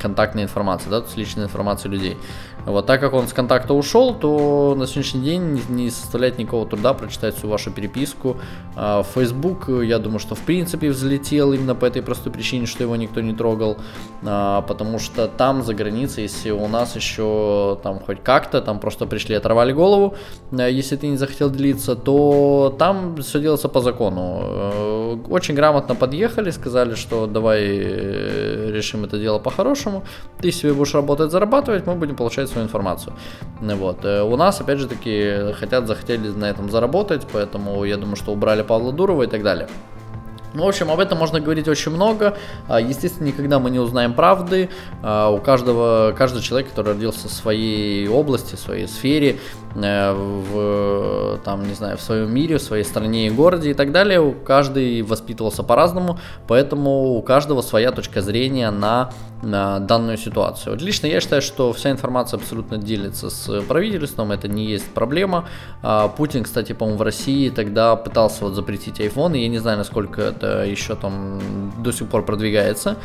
контактной 0.00 0.44
информацией, 0.44 0.90
да, 0.90 1.02
с 1.04 1.16
личной 1.16 1.44
информацией 1.44 1.92
людей. 1.92 2.16
Вот 2.64 2.86
так 2.86 3.00
как 3.00 3.12
он 3.12 3.26
с 3.26 3.32
контакта 3.32 3.74
ушел, 3.74 4.14
то 4.14 4.76
на 4.78 4.86
сегодняшний 4.86 5.22
день 5.22 5.60
не 5.68 5.90
составляет 5.90 6.38
никакого 6.38 6.64
труда 6.64 6.94
прочитать 6.94 7.36
всю 7.36 7.48
вашу 7.48 7.72
переписку. 7.72 8.36
А, 8.76 9.02
Facebook, 9.02 9.68
я 9.68 9.98
думаю, 9.98 10.20
что 10.20 10.36
в 10.36 10.40
принципе 10.40 10.90
взлетел 10.90 11.52
именно 11.52 11.74
по 11.74 11.86
этой 11.86 12.02
простой 12.02 12.32
причине, 12.32 12.66
что 12.66 12.84
его 12.84 12.94
никто 12.94 13.20
не 13.20 13.34
трогал, 13.34 13.78
потому 14.20 15.00
что 15.00 15.26
там 15.26 15.64
за 15.64 15.74
границей, 15.74 16.24
если 16.24 16.50
у 16.50 16.68
нас 16.68 16.94
еще 16.94 17.78
там 17.82 17.98
хоть 17.98 18.22
как-то, 18.22 18.60
там 18.60 18.78
просто 18.78 19.06
пришли, 19.06 19.34
оторвали 19.34 19.72
голову, 19.72 19.91
а, 20.52 20.68
если 20.68 20.96
ты 20.96 21.08
не 21.08 21.16
захотел 21.16 21.50
делиться, 21.50 21.94
то 21.94 22.74
там 22.78 23.16
все 23.16 23.40
делается 23.40 23.68
по 23.68 23.80
закону. 23.80 25.22
Очень 25.28 25.54
грамотно 25.54 25.94
подъехали, 25.94 26.50
сказали, 26.50 26.94
что 26.94 27.26
давай 27.26 27.60
э, 27.62 28.70
решим 28.72 29.04
это 29.04 29.18
дело 29.18 29.38
по-хорошему, 29.38 30.02
ты 30.40 30.52
себе 30.52 30.72
будешь 30.72 30.94
работать, 30.94 31.30
зарабатывать, 31.30 31.86
мы 31.86 31.94
будем 31.94 32.16
получать 32.16 32.48
свою 32.48 32.66
информацию. 32.66 33.12
Вот. 33.60 34.04
Э, 34.04 34.22
у 34.22 34.36
нас, 34.36 34.60
опять 34.60 34.78
же 34.78 34.88
таки, 34.88 35.52
хотят, 35.52 35.86
захотели 35.86 36.28
на 36.28 36.50
этом 36.50 36.70
заработать, 36.70 37.26
поэтому 37.32 37.84
я 37.84 37.96
думаю, 37.96 38.16
что 38.16 38.32
убрали 38.32 38.62
Павла 38.62 38.92
Дурова 38.92 39.22
и 39.22 39.26
так 39.26 39.42
далее. 39.42 39.68
Ну, 40.54 40.64
в 40.64 40.68
общем, 40.68 40.90
об 40.90 41.00
этом 41.00 41.18
можно 41.18 41.40
говорить 41.40 41.68
очень 41.68 41.92
много. 41.92 42.36
А, 42.68 42.80
естественно, 42.80 43.26
никогда 43.26 43.58
мы 43.58 43.70
не 43.70 43.78
узнаем 43.78 44.14
правды. 44.14 44.68
А, 45.02 45.30
у 45.30 45.38
каждого, 45.38 46.14
каждый 46.16 46.42
человек, 46.42 46.70
который 46.70 46.94
родился 46.94 47.28
в 47.28 47.32
своей 47.32 48.06
области, 48.08 48.54
в 48.56 48.58
своей 48.58 48.86
сфере, 48.86 49.38
э, 49.74 50.12
в, 50.12 51.38
там, 51.44 51.66
не 51.66 51.74
знаю, 51.74 51.96
в 51.96 52.02
своем 52.02 52.32
мире, 52.32 52.58
в 52.58 52.62
своей 52.62 52.84
стране 52.84 53.26
и 53.26 53.30
городе 53.30 53.70
и 53.70 53.74
так 53.74 53.92
далее, 53.92 54.34
каждый 54.44 55.02
воспитывался 55.02 55.62
по-разному, 55.62 56.18
поэтому 56.46 57.14
у 57.14 57.22
каждого 57.22 57.62
своя 57.62 57.92
точка 57.92 58.20
зрения 58.20 58.70
на 58.70 59.10
данную 59.42 60.18
ситуацию. 60.18 60.74
Вот 60.74 60.82
лично 60.82 61.06
я 61.06 61.20
считаю, 61.20 61.42
что 61.42 61.72
вся 61.72 61.90
информация 61.90 62.38
абсолютно 62.38 62.78
делится 62.78 63.28
с 63.28 63.62
правительством, 63.62 64.30
это 64.30 64.46
не 64.46 64.66
есть 64.66 64.88
проблема. 64.94 65.48
А, 65.82 66.08
Путин, 66.08 66.44
кстати, 66.44 66.72
по-моему, 66.72 66.98
в 66.98 67.02
России 67.02 67.48
тогда 67.50 67.96
пытался 67.96 68.44
вот 68.44 68.54
запретить 68.54 69.00
iPhone, 69.00 69.36
и 69.36 69.42
я 69.42 69.48
не 69.48 69.58
знаю, 69.58 69.78
насколько 69.78 70.32
это 70.42 70.64
еще 70.64 70.94
там 70.96 71.40
до 71.78 71.92
сих 71.92 72.08
пор 72.08 72.24
продвигается, 72.24 72.96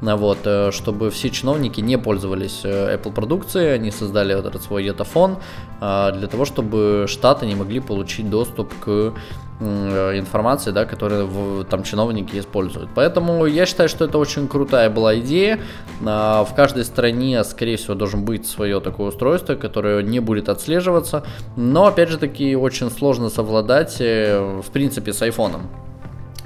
вот, 0.00 0.38
э, 0.44 0.70
чтобы 0.72 1.10
все 1.10 1.30
чиновники 1.30 1.80
не 1.80 1.98
пользовались 1.98 2.60
э, 2.64 2.96
Apple 2.96 3.12
продукцией, 3.12 3.74
они 3.74 3.90
создали 3.90 4.34
вот 4.34 4.46
этот 4.46 4.62
свой 4.62 4.84
етафон 4.84 5.38
для 5.78 6.26
того, 6.30 6.46
чтобы 6.46 7.04
штаты 7.06 7.46
не 7.46 7.54
могли 7.54 7.80
получить 7.80 8.30
доступ 8.30 8.72
к 8.80 9.12
Э, 9.58 10.18
информации, 10.18 10.70
да, 10.70 10.84
которую 10.84 11.64
там 11.64 11.82
чиновники 11.82 12.38
используют. 12.38 12.90
Поэтому 12.94 13.46
я 13.46 13.64
считаю, 13.64 13.88
что 13.88 14.04
это 14.04 14.18
очень 14.18 14.48
крутая 14.48 14.90
была 14.90 15.18
идея. 15.20 15.58
В 16.00 16.48
каждой 16.54 16.84
стране, 16.84 17.42
скорее 17.42 17.78
всего, 17.78 17.94
должен 17.94 18.24
быть 18.24 18.46
свое 18.46 18.80
такое 18.80 19.08
устройство, 19.08 19.54
которое 19.54 20.02
не 20.02 20.20
будет 20.20 20.50
отслеживаться. 20.50 21.24
Но, 21.56 21.86
опять 21.86 22.10
же 22.10 22.18
таки, 22.18 22.54
очень 22.54 22.90
сложно 22.90 23.30
совладать, 23.30 23.96
э, 24.00 24.60
в 24.60 24.70
принципе, 24.72 25.14
с 25.14 25.22
айфоном. 25.22 25.70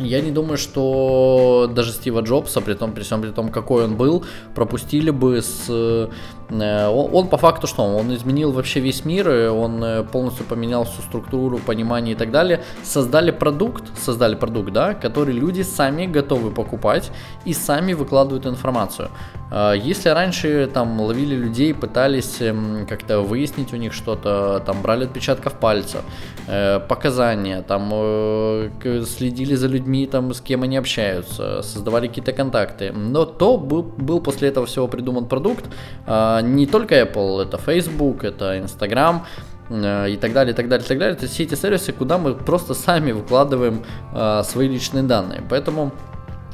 Я 0.01 0.21
не 0.21 0.31
думаю, 0.31 0.57
что 0.59 1.71
даже 1.75 1.93
Стива 1.93 2.21
Джобса, 2.21 2.61
при 2.61 2.75
том, 2.75 2.93
при 2.93 3.03
всем 3.03 3.21
при 3.21 3.31
том, 3.31 3.51
какой 3.51 3.85
он 3.85 3.97
был, 3.97 4.25
пропустили 4.55 5.11
бы 5.11 5.43
с... 5.43 6.11
Э, 6.51 6.89
он, 6.89 7.15
он 7.15 7.29
по 7.29 7.37
факту 7.37 7.67
что? 7.67 7.83
Он 7.83 8.15
изменил 8.15 8.53
вообще 8.53 8.81
весь 8.81 9.05
мир, 9.05 9.29
он 9.29 9.83
э, 9.83 10.03
полностью 10.05 10.45
поменял 10.47 10.85
всю 10.85 11.03
структуру, 11.03 11.59
понимание 11.59 12.15
и 12.15 12.19
так 12.19 12.31
далее. 12.31 12.63
Создали 12.83 13.31
продукт, 13.31 13.85
создали 13.99 14.35
продукт, 14.35 14.73
да, 14.73 14.95
который 14.95 15.35
люди 15.35 15.63
сами 15.63 16.07
готовы 16.07 16.51
покупать 16.51 17.11
и 17.45 17.53
сами 17.53 17.93
выкладывают 17.93 18.47
информацию. 18.47 19.11
А, 19.51 19.73
если 19.73 20.09
раньше 20.11 20.71
там 20.73 21.01
ловили 21.01 21.35
людей, 21.35 21.75
пытались 21.75 22.41
эм, 22.41 22.87
как-то 22.89 23.21
выяснить 23.21 23.73
у 23.73 23.77
них 23.77 23.93
что-то, 23.93 24.63
там 24.65 24.83
брали 24.83 25.05
отпечатков 25.05 25.55
пальцев, 25.55 26.03
э, 26.47 26.79
показания, 26.81 27.63
там 27.63 27.91
э, 27.93 28.71
следили 29.07 29.55
за 29.55 29.67
людьми, 29.67 30.07
там 30.07 30.33
с 30.33 30.41
кем 30.41 30.63
они 30.63 30.77
общаются, 30.77 31.63
создавали 31.63 32.07
какие-то 32.07 32.33
контакты, 32.33 32.93
но 32.93 33.25
то 33.25 33.57
был, 33.57 33.83
был 33.83 34.21
после 34.21 34.49
этого 34.49 34.67
всего 34.67 34.87
придуман 34.89 35.27
продукт, 35.27 35.65
не 36.43 36.67
только 36.67 36.95
Apple, 37.01 37.43
это 37.43 37.59
Facebook, 37.59 38.25
это 38.25 38.59
Instagram, 38.59 39.25
э, 39.71 40.11
и 40.11 40.17
так 40.17 40.33
далее, 40.33 40.53
и 40.53 40.57
так 40.57 40.69
далее, 40.69 40.85
и 40.85 40.89
так 40.89 40.99
далее. 40.99 41.17
Это 41.17 41.27
все 41.27 41.45
эти 41.45 41.55
сервисы, 41.55 41.93
куда 41.93 42.19
мы 42.19 42.35
просто 42.35 42.75
сами 42.75 43.13
выкладываем 43.13 43.83
э, 44.15 44.43
свои 44.45 44.69
личные 44.69 45.03
данные. 45.03 45.43
Поэтому 45.49 45.93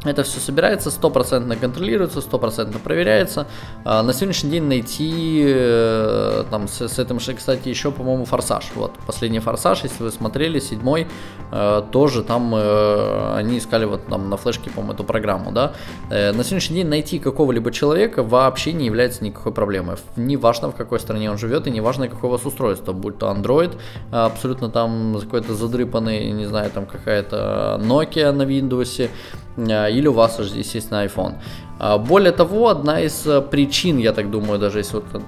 это 0.05 0.23
все 0.23 0.39
собирается, 0.39 0.91
стопроцентно 0.91 1.57
контролируется, 1.57 2.21
стопроцентно 2.21 2.79
проверяется. 2.79 3.47
А, 3.85 4.03
на 4.03 4.13
сегодняшний 4.13 4.51
день 4.51 4.65
найти 4.65 5.43
э, 5.47 6.45
там 6.51 6.69
с, 6.69 6.81
с 6.89 6.99
этим, 6.99 7.19
кстати, 7.19 7.69
еще, 7.69 7.91
по-моему, 7.91 8.25
форсаж. 8.25 8.71
Вот 8.75 8.93
последний 9.07 9.41
форсаж, 9.41 9.83
если 9.83 10.05
вы 10.05 10.11
смотрели, 10.11 10.61
седьмой, 10.61 11.07
э, 11.51 11.83
тоже 11.91 12.23
там 12.23 12.55
э, 12.55 13.35
они 13.37 13.59
искали 13.59 13.85
вот 13.85 14.07
там 14.07 14.31
на 14.31 14.37
флешке, 14.37 14.71
по-моему, 14.71 14.95
эту 14.95 15.05
программу, 15.05 15.53
да. 15.53 15.73
На 16.09 16.45
сегодняшний 16.45 16.77
день 16.77 16.89
найти 16.89 17.19
какого-либо 17.19 17.73
человека 17.73 18.23
вообще 18.23 18.73
не 18.73 18.87
является 18.87 19.25
никакой 19.25 19.53
проблемой. 19.53 19.97
Не 20.17 20.37
важно, 20.37 20.71
в 20.71 20.77
какой 20.77 21.01
стране 21.01 21.31
он 21.31 21.39
живет, 21.39 21.67
и 21.67 21.71
не 21.71 21.81
важно, 21.81 22.09
какое 22.09 22.29
у 22.29 22.33
вас 22.33 22.45
устройство, 22.45 22.93
будь 22.93 23.19
то 23.19 23.27
Android, 23.31 23.77
абсолютно 24.11 24.69
там 24.69 25.19
какой-то 25.21 25.55
задрыпанный, 25.55 26.31
не 26.33 26.47
знаю, 26.47 26.71
там 26.71 26.87
какая-то 26.87 27.81
Nokia 27.83 28.33
на 28.33 28.43
Windows, 28.43 29.09
или 29.57 30.07
у 30.09 30.13
вас, 30.13 30.39
естественно, 30.39 31.05
iPhone. 31.05 31.35
А, 31.79 31.99
более 31.99 32.33
того, 32.33 32.69
одна 32.69 33.01
из 33.01 33.27
э, 33.27 33.41
причин, 33.41 33.99
я 33.99 34.13
так 34.13 34.31
думаю, 34.31 34.59
даже 34.59 34.79
если 34.79 34.97
вот 34.97 35.23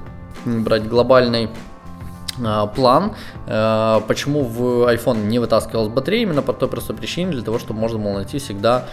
брать 0.45 0.89
глобальный 0.89 1.51
а, 2.45 2.67
план, 2.67 3.13
э, 3.47 4.01
почему 4.07 4.45
в 4.45 4.89
iPhone 4.93 5.27
не 5.27 5.39
вытаскивалась 5.39 5.89
батарея, 5.89 6.23
именно 6.23 6.43
по 6.43 6.53
той 6.53 6.69
простой 6.69 6.97
причине, 6.97 7.33
для 7.33 7.43
того, 7.43 7.59
чтобы 7.59 7.81
можно 7.81 7.99
было 7.99 8.15
найти 8.15 8.39
всегда 8.39 8.87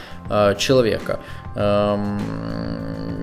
человека. 0.58 1.20
Эм, 1.56 2.20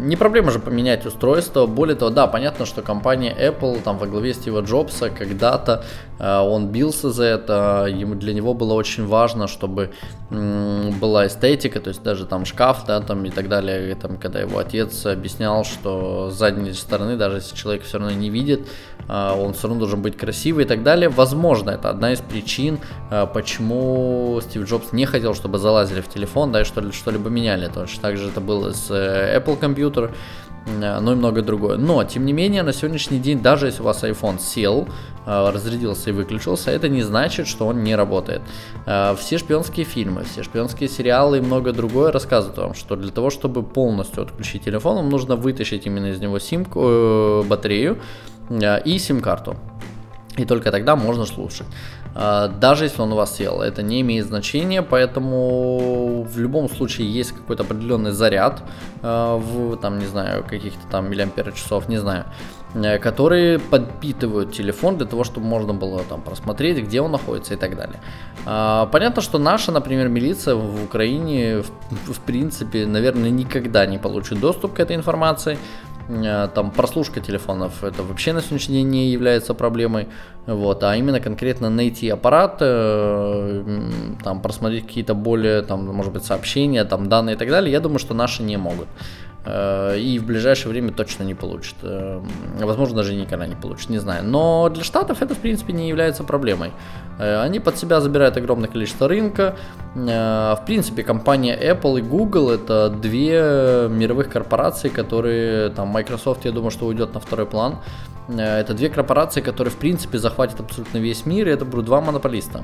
не 0.08 0.16
проблема 0.16 0.50
же 0.50 0.58
поменять 0.58 1.06
устройство. 1.06 1.66
Более 1.66 1.96
того, 1.96 2.10
да, 2.10 2.26
понятно, 2.26 2.66
что 2.66 2.82
компания 2.82 3.34
Apple 3.38 3.80
там 3.82 3.98
во 3.98 4.06
главе 4.06 4.34
Стива 4.34 4.60
Джобса 4.62 5.10
когда-то 5.10 5.84
э, 6.18 6.38
он 6.38 6.68
бился 6.68 7.10
за 7.10 7.24
это. 7.24 7.86
Ему 7.88 8.14
для 8.14 8.34
него 8.34 8.54
было 8.54 8.74
очень 8.74 9.06
важно, 9.06 9.46
чтобы 9.46 9.92
м, 10.30 10.92
была 10.98 11.26
эстетика, 11.26 11.80
то 11.80 11.88
есть 11.88 12.02
даже 12.02 12.26
там 12.26 12.44
шкаф, 12.44 12.84
да, 12.86 13.00
там 13.00 13.24
и 13.24 13.30
так 13.30 13.48
далее. 13.48 13.94
Там, 13.94 14.16
когда 14.16 14.40
его 14.40 14.58
отец 14.58 15.06
объяснял, 15.06 15.64
что 15.64 16.30
с 16.30 16.34
задней 16.34 16.72
стороны, 16.72 17.16
даже 17.16 17.36
если 17.36 17.54
человек 17.54 17.84
все 17.84 17.98
равно 17.98 18.14
не 18.14 18.30
видит, 18.30 18.66
э, 19.08 19.32
он 19.38 19.52
все 19.52 19.68
равно 19.68 19.80
должен 19.80 20.02
быть 20.02 20.16
красивый 20.16 20.64
и 20.64 20.68
так 20.68 20.82
далее. 20.82 21.10
Возможно, 21.10 21.70
это 21.70 21.90
одна 21.90 22.12
из 22.12 22.20
причин, 22.20 22.80
э, 23.10 23.26
почему 23.32 24.40
Стив 24.42 24.64
Джобс 24.66 24.92
не 24.92 25.06
хотел, 25.06 25.34
чтобы 25.34 25.58
залазили 25.58 26.00
в 26.00 26.08
телефон, 26.08 26.50
да, 26.50 26.62
и 26.62 26.64
что-либо 26.64 27.30
меняли. 27.30 27.70
Точно 27.72 28.02
так 28.02 28.16
же 28.16 28.21
это 28.28 28.40
было 28.40 28.72
с 28.72 28.90
э, 28.90 29.38
Apple 29.38 29.56
компьютер, 29.56 30.14
э, 30.66 31.00
ну 31.00 31.12
и 31.12 31.14
многое 31.14 31.42
другое. 31.42 31.76
Но, 31.76 32.04
тем 32.04 32.24
не 32.26 32.32
менее, 32.32 32.62
на 32.62 32.72
сегодняшний 32.72 33.18
день, 33.18 33.40
даже 33.40 33.66
если 33.66 33.82
у 33.82 33.84
вас 33.84 34.04
iPhone 34.04 34.40
сел, 34.40 34.88
э, 35.26 35.50
разрядился 35.50 36.10
и 36.10 36.12
выключился, 36.12 36.70
это 36.70 36.88
не 36.88 37.02
значит, 37.02 37.46
что 37.46 37.66
он 37.66 37.82
не 37.82 37.96
работает. 37.96 38.42
Все 39.16 39.38
шпионские 39.38 39.84
фильмы, 39.84 40.24
все 40.24 40.42
шпионские 40.42 40.88
сериалы 40.88 41.38
и 41.38 41.40
многое 41.40 41.72
другое 41.72 42.12
рассказывают 42.12 42.58
вам, 42.58 42.74
что 42.74 42.96
для 42.96 43.10
того, 43.10 43.30
чтобы 43.30 43.62
полностью 43.62 44.22
отключить 44.22 44.64
телефон, 44.64 44.96
вам 44.96 45.08
нужно 45.08 45.36
вытащить 45.36 45.86
именно 45.86 46.06
из 46.06 46.20
него 46.20 46.38
симку, 46.38 47.44
батарею 47.48 47.98
и 48.84 48.98
сим-карту. 48.98 49.56
И 50.36 50.44
только 50.46 50.70
тогда 50.70 50.96
можно 50.96 51.26
слушать. 51.26 51.66
А, 52.14 52.48
даже 52.48 52.84
если 52.84 53.02
он 53.02 53.12
у 53.12 53.16
вас 53.16 53.36
сел, 53.36 53.60
это 53.60 53.82
не 53.82 54.00
имеет 54.00 54.26
значения, 54.26 54.82
поэтому 54.82 56.22
в 56.22 56.38
любом 56.38 56.68
случае 56.70 57.12
есть 57.12 57.32
какой-то 57.32 57.64
определенный 57.64 58.12
заряд 58.12 58.62
а, 59.02 59.36
в, 59.36 59.76
там, 59.76 59.98
не 59.98 60.06
знаю, 60.06 60.44
каких-то 60.44 60.86
там 60.90 61.10
миллиампер 61.10 61.52
часов, 61.52 61.88
не 61.88 61.98
знаю, 61.98 62.24
э, 62.74 62.98
которые 62.98 63.58
подпитывают 63.58 64.52
телефон 64.52 64.96
для 64.96 65.06
того, 65.06 65.24
чтобы 65.24 65.46
можно 65.46 65.74
было 65.74 66.02
там 66.04 66.22
просмотреть, 66.22 66.84
где 66.84 67.02
он 67.02 67.12
находится 67.12 67.52
и 67.54 67.56
так 67.58 67.76
далее. 67.76 68.00
А, 68.46 68.86
понятно, 68.86 69.20
что 69.20 69.38
наша, 69.38 69.70
например, 69.70 70.08
милиция 70.08 70.54
в 70.54 70.84
Украине, 70.84 71.62
в, 71.62 72.12
в 72.12 72.20
принципе, 72.20 72.86
наверное, 72.86 73.30
никогда 73.30 73.84
не 73.84 73.98
получит 73.98 74.40
доступ 74.40 74.74
к 74.74 74.80
этой 74.80 74.96
информации, 74.96 75.58
там 76.54 76.70
прослушка 76.70 77.20
телефонов 77.20 77.84
это 77.84 78.02
вообще 78.02 78.32
на 78.32 78.40
сегодняшний 78.40 78.76
день 78.76 78.88
не 78.88 79.10
является 79.10 79.54
проблемой, 79.54 80.08
вот, 80.46 80.82
а 80.82 80.96
именно 80.96 81.20
конкретно 81.20 81.70
найти 81.70 82.08
аппарат, 82.08 82.58
э, 82.60 83.64
там 84.24 84.42
просмотреть 84.42 84.86
какие-то 84.86 85.14
более, 85.14 85.62
там, 85.62 85.86
может 85.86 86.12
быть, 86.12 86.24
сообщения, 86.24 86.84
там 86.84 87.08
данные 87.08 87.36
и 87.36 87.38
так 87.38 87.48
далее, 87.48 87.72
я 87.72 87.80
думаю, 87.80 87.98
что 87.98 88.14
наши 88.14 88.42
не 88.42 88.56
могут. 88.56 88.88
Э, 89.44 89.98
и 89.98 90.18
в 90.18 90.24
ближайшее 90.24 90.70
время 90.70 90.92
точно 90.92 91.24
не 91.24 91.34
получит. 91.34 91.74
Э, 91.82 92.20
возможно, 92.60 92.96
даже 92.96 93.14
никогда 93.14 93.46
не 93.46 93.56
получит, 93.56 93.90
не 93.90 93.98
знаю. 93.98 94.24
Но 94.24 94.68
для 94.68 94.84
Штатов 94.84 95.22
это, 95.22 95.34
в 95.34 95.38
принципе, 95.38 95.72
не 95.72 95.88
является 95.88 96.22
проблемой. 96.22 96.70
Э, 97.18 97.42
они 97.42 97.58
под 97.58 97.76
себя 97.76 98.00
забирают 98.00 98.36
огромное 98.36 98.68
количество 98.68 99.08
рынка. 99.08 99.56
В 99.94 100.62
принципе, 100.64 101.02
компания 101.02 101.54
Apple 101.54 101.98
и 101.98 102.02
Google 102.02 102.50
это 102.50 102.88
две 102.88 103.88
мировых 103.90 104.30
корпорации, 104.30 104.88
которые, 104.88 105.68
там, 105.68 105.88
Microsoft, 105.88 106.46
я 106.46 106.52
думаю, 106.52 106.70
что 106.70 106.86
уйдет 106.86 107.12
на 107.12 107.20
второй 107.20 107.44
план. 107.44 107.76
Это 108.28 108.72
две 108.72 108.88
корпорации, 108.88 109.42
которые, 109.42 109.70
в 109.70 109.76
принципе, 109.76 110.16
захватят 110.16 110.60
абсолютно 110.60 110.96
весь 110.96 111.26
мир, 111.26 111.48
и 111.48 111.50
это 111.50 111.66
будут 111.66 111.84
два 111.84 112.00
монополиста. 112.00 112.62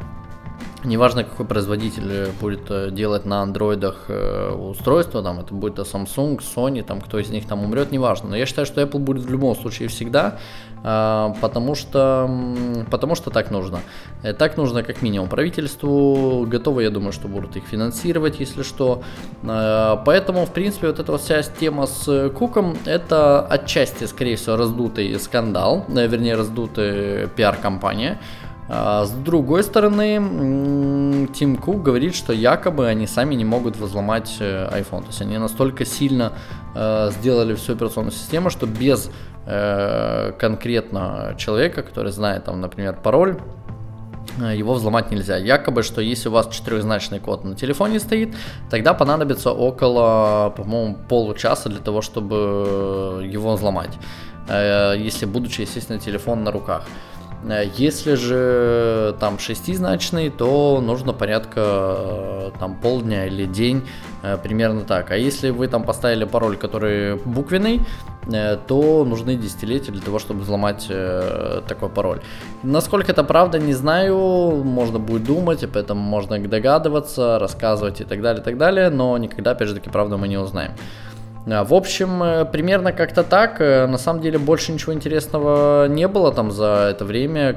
Неважно, 0.85 1.25
какой 1.25 1.45
производитель 1.45 2.09
э, 2.09 2.27
будет 2.41 2.71
э, 2.71 2.91
делать 2.93 3.27
на 3.27 3.43
андроидах 3.43 4.05
э, 4.07 4.53
устройство, 4.53 5.25
там 5.25 5.41
это 5.41 5.53
будет 5.53 5.79
Samsung, 5.81 6.39
Sony, 6.39 6.85
там 6.85 7.01
кто 7.01 7.19
из 7.19 7.31
них 7.31 7.49
там 7.49 7.65
умрет, 7.65 7.91
неважно. 7.91 8.29
Но 8.31 8.37
я 8.37 8.47
считаю, 8.47 8.65
что 8.65 8.81
Apple 8.81 9.01
будет 9.01 9.25
в 9.25 9.31
любом 9.31 9.57
случае 9.57 9.89
всегда, 9.89 10.39
потому 10.81 11.75
что, 11.75 12.31
потому 12.89 13.17
что 13.17 13.31
так 13.31 13.51
нужно. 13.51 13.81
Так 14.39 14.57
нужно 14.57 14.85
как 14.85 15.03
минимум 15.03 15.29
правительству, 15.29 16.47
готовы, 16.47 16.85
я 16.85 16.91
думаю, 16.91 17.13
что 17.13 17.27
будут 17.27 17.57
их 17.57 17.65
финансировать, 17.65 18.39
если 18.39 18.63
что. 18.63 19.03
Поэтому, 19.43 20.47
в 20.47 20.53
принципе, 20.53 20.87
вот 20.87 21.01
эта 21.01 21.11
вот 21.11 21.21
вся 21.21 21.43
тема 21.43 21.87
с 21.87 22.31
Куком, 22.31 22.77
это 22.85 23.41
отчасти, 23.41 24.05
скорее 24.05 24.37
всего, 24.37 24.57
раздутый 24.57 25.19
скандал, 25.19 25.85
вернее, 25.89 26.37
раздутая 26.37 27.27
пиар-компания, 27.27 28.21
с 28.69 29.11
другой 29.25 29.63
стороны, 29.63 31.27
Тим 31.35 31.57
Кук 31.57 31.83
говорит, 31.83 32.15
что 32.15 32.35
якобы 32.35 32.87
они 32.87 33.07
сами 33.07 33.35
не 33.35 33.45
могут 33.47 33.77
взломать 33.77 34.37
э, 34.41 34.69
iPhone. 34.71 35.01
То 35.01 35.07
есть 35.07 35.23
они 35.23 35.39
настолько 35.39 35.87
сильно 35.87 36.35
э, 36.75 37.11
сделали 37.13 37.55
всю 37.55 37.73
операционную 37.73 38.13
систему, 38.13 38.51
что 38.51 38.67
без 38.67 39.11
э, 39.47 40.33
конкретно 40.39 41.35
человека, 41.39 41.83
который 41.83 42.13
знает, 42.13 42.45
там, 42.45 42.61
например, 42.61 42.99
пароль, 43.03 43.39
его 44.39 44.75
взломать 44.75 45.11
нельзя. 45.11 45.39
Якобы, 45.39 45.83
что 45.83 46.03
если 46.03 46.29
у 46.29 46.33
вас 46.33 46.49
четырехзначный 46.49 47.21
код 47.21 47.45
на 47.45 47.57
телефоне 47.57 47.99
стоит, 47.99 48.37
тогда 48.71 48.93
понадобится 48.93 49.51
около, 49.51 50.53
по-моему, 50.55 50.99
получаса 51.09 51.71
для 51.71 51.81
того, 51.81 52.03
чтобы 52.03 53.25
его 53.25 53.55
взломать. 53.55 53.97
Если 54.49 55.25
будучи, 55.25 55.63
естественно, 55.63 55.99
телефон 55.99 56.45
на 56.45 56.53
руках. 56.53 56.85
Э, 57.45 57.65
если 57.77 58.15
же 58.15 59.15
там 59.21 59.39
шестизначный, 59.39 60.31
то 60.31 60.81
нужно 60.81 61.13
порядка 61.13 61.61
э, 61.61 62.51
там 62.59 62.75
полдня 62.75 63.27
или 63.27 63.47
день, 63.47 63.87
э, 64.23 64.37
примерно 64.43 64.83
так. 64.83 65.11
А 65.11 65.17
если 65.17 65.51
вы 65.51 65.69
там 65.69 65.85
поставили 65.85 66.25
пароль, 66.25 66.57
который 66.57 67.17
буквенный, 67.17 67.81
то 68.67 69.07
нужны 69.07 69.37
десятилетия 69.37 69.91
для 69.91 70.03
того, 70.03 70.19
чтобы 70.19 70.41
взломать 70.41 70.87
такой 71.67 71.89
пароль. 71.89 72.21
Насколько 72.63 73.13
это 73.13 73.25
правда, 73.25 73.59
не 73.59 73.73
знаю, 73.73 74.63
можно 74.65 74.99
будет 74.99 75.25
думать, 75.25 75.63
и 75.63 75.67
поэтому 75.67 76.03
можно 76.03 76.39
догадываться, 76.39 77.39
рассказывать 77.39 78.03
и 78.03 78.05
так 78.05 78.21
далее, 78.21 78.43
и 78.43 78.45
так 78.45 78.59
далее, 78.59 78.91
но 78.91 79.17
никогда, 79.17 79.53
опять 79.53 79.69
же 79.69 79.75
таки, 79.75 79.89
правду 79.89 80.19
мы 80.19 80.29
не 80.29 80.37
узнаем. 80.37 80.73
А, 81.47 81.65
в 81.65 81.75
общем, 81.75 82.23
э, 82.23 82.45
примерно 82.45 82.93
как-то 82.93 83.23
так. 83.23 83.61
Э, 83.61 83.87
на 83.87 83.99
самом 83.99 84.21
деле 84.21 84.39
больше 84.39 84.73
ничего 84.73 84.93
интересного 84.93 85.89
не 85.89 86.09
было 86.09 86.33
там 86.33 86.51
за 86.51 86.89
это 86.91 87.05
время, 87.05 87.55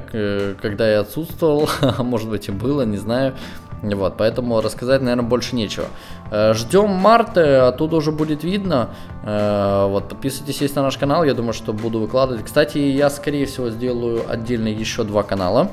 когда 0.60 0.90
я 0.90 1.00
отсутствовал. 1.00 1.68
Может 1.98 2.28
быть 2.30 2.48
и 2.48 2.52
было, 2.52 2.82
не 2.82 2.98
знаю. 2.98 3.34
Вот, 3.82 4.16
поэтому 4.16 4.60
рассказать, 4.60 5.00
наверное, 5.00 5.24
больше 5.24 5.56
нечего. 5.56 5.86
Э, 6.30 6.54
Ждем 6.54 6.90
марта, 6.90 7.68
оттуда 7.68 7.96
уже 7.96 8.12
будет 8.12 8.44
видно. 8.44 8.90
Вот, 9.24 10.08
подписывайтесь 10.08 10.60
есть 10.60 10.74
на 10.74 10.82
наш 10.82 10.98
канал, 10.98 11.22
я 11.22 11.34
думаю, 11.34 11.52
что 11.52 11.72
буду 11.72 12.00
выкладывать. 12.00 12.44
Кстати, 12.44 12.78
я, 12.78 13.08
скорее 13.08 13.46
всего, 13.46 13.70
сделаю 13.70 14.22
отдельно 14.28 14.66
еще 14.68 15.04
два 15.04 15.22
канала. 15.22 15.70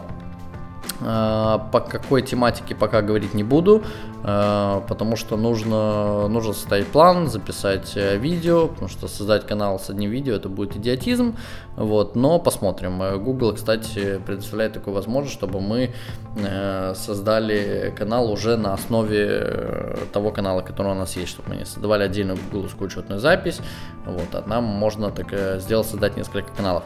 А, 1.02 1.60
по 1.72 1.80
какой 1.80 2.22
тематике 2.22 2.76
пока 2.76 3.02
говорить 3.02 3.34
не 3.34 3.44
буду, 3.44 3.84
а, 4.24 4.82
потому 4.82 5.16
что 5.16 5.38
нужно, 5.38 6.28
нужно 6.28 6.54
составить 6.54 6.88
план, 6.88 7.28
записать 7.28 7.94
э, 7.96 8.18
видео, 8.18 8.68
потому 8.68 8.90
что 8.90 9.08
создать 9.08 9.48
канал 9.48 9.80
с 9.80 9.90
одним 9.90 10.12
видео 10.12 10.36
это 10.36 10.50
будет 10.50 10.76
идиотизм, 10.76 11.38
вот, 11.78 12.18
но 12.18 12.38
посмотрим. 12.38 13.02
Э, 13.02 13.18
Google, 13.18 13.54
кстати, 13.54 14.20
предоставляет 14.26 14.74
такую 14.74 14.94
возможность, 14.94 15.38
чтобы 15.38 15.62
мы 15.62 15.92
э, 16.36 16.94
создали 16.96 17.94
канал 17.98 18.30
уже 18.30 18.58
на 18.58 18.74
основе 18.74 19.98
того 20.12 20.32
канала, 20.32 20.62
который 20.62 20.92
у 20.92 20.96
нас 20.96 21.16
есть, 21.16 21.30
чтобы 21.30 21.50
мы 21.50 21.56
не 21.56 21.66
создавали 21.66 22.04
отдельную 22.04 22.38
Google 22.52 22.68
учетную 22.80 23.20
запись, 23.20 23.62
вот, 24.06 24.34
а 24.34 24.44
нам 24.46 24.66
можно 24.66 25.12
так 25.12 25.62
сделать, 25.62 25.88
создать 25.88 26.18
несколько 26.18 26.52
каналов. 26.52 26.84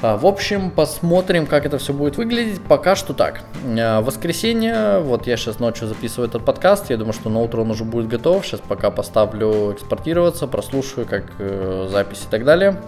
А, 0.00 0.16
в 0.16 0.26
общем, 0.26 0.70
посмотрим, 0.70 1.46
как 1.46 1.66
это 1.66 1.78
все 1.78 1.92
будет 1.92 2.16
выглядеть. 2.16 2.62
Пока 2.62 2.94
что 2.94 3.14
так. 3.14 3.40
А, 3.64 4.00
воскресенье, 4.00 5.00
вот 5.00 5.26
я 5.26 5.36
сейчас 5.36 5.58
ночью 5.58 5.88
записываю 5.88 6.28
этот 6.28 6.44
подкаст, 6.44 6.90
я 6.90 6.96
думаю, 6.96 7.12
что 7.12 7.30
на 7.30 7.40
утро 7.40 7.62
он 7.62 7.70
уже 7.70 7.84
будет 7.84 8.08
готов. 8.08 8.46
Сейчас 8.46 8.60
пока 8.60 8.90
поставлю 8.90 9.72
экспортироваться, 9.72 10.46
прослушаю, 10.46 11.06
как 11.06 11.24
э, 11.38 11.88
запись 11.90 12.24
и 12.26 12.30
так 12.30 12.44
далее. 12.44 12.80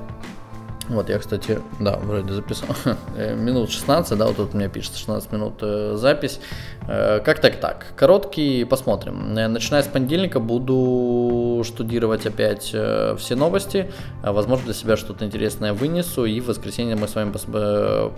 Вот 0.91 1.09
я, 1.09 1.19
кстати, 1.19 1.61
да, 1.79 1.97
вроде 2.03 2.33
записал. 2.35 2.69
Э, 3.17 3.35
минут 3.35 3.71
16, 3.71 4.19
да, 4.19 4.27
вот 4.27 4.37
тут 4.37 4.55
меня 4.55 4.69
пишется 4.69 4.99
16 4.99 5.33
минут 5.33 5.55
э, 5.63 5.95
запись. 5.97 6.41
Э, 6.89 7.21
как 7.21 7.41
так 7.41 7.57
так? 7.61 7.87
Короткий, 7.97 8.65
посмотрим. 8.65 9.35
Начиная 9.35 9.83
с 9.83 9.87
понедельника 9.87 10.41
буду 10.41 11.63
штудировать 11.65 12.27
опять 12.27 12.65
все 12.65 13.37
новости. 13.37 13.91
Возможно, 14.23 14.67
для 14.67 14.75
себя 14.75 14.97
что-то 14.97 15.25
интересное 15.25 15.73
вынесу, 15.73 16.25
и 16.25 16.41
в 16.41 16.47
воскресенье 16.47 16.97
мы 16.97 17.07
с 17.07 17.15
вами 17.15 17.33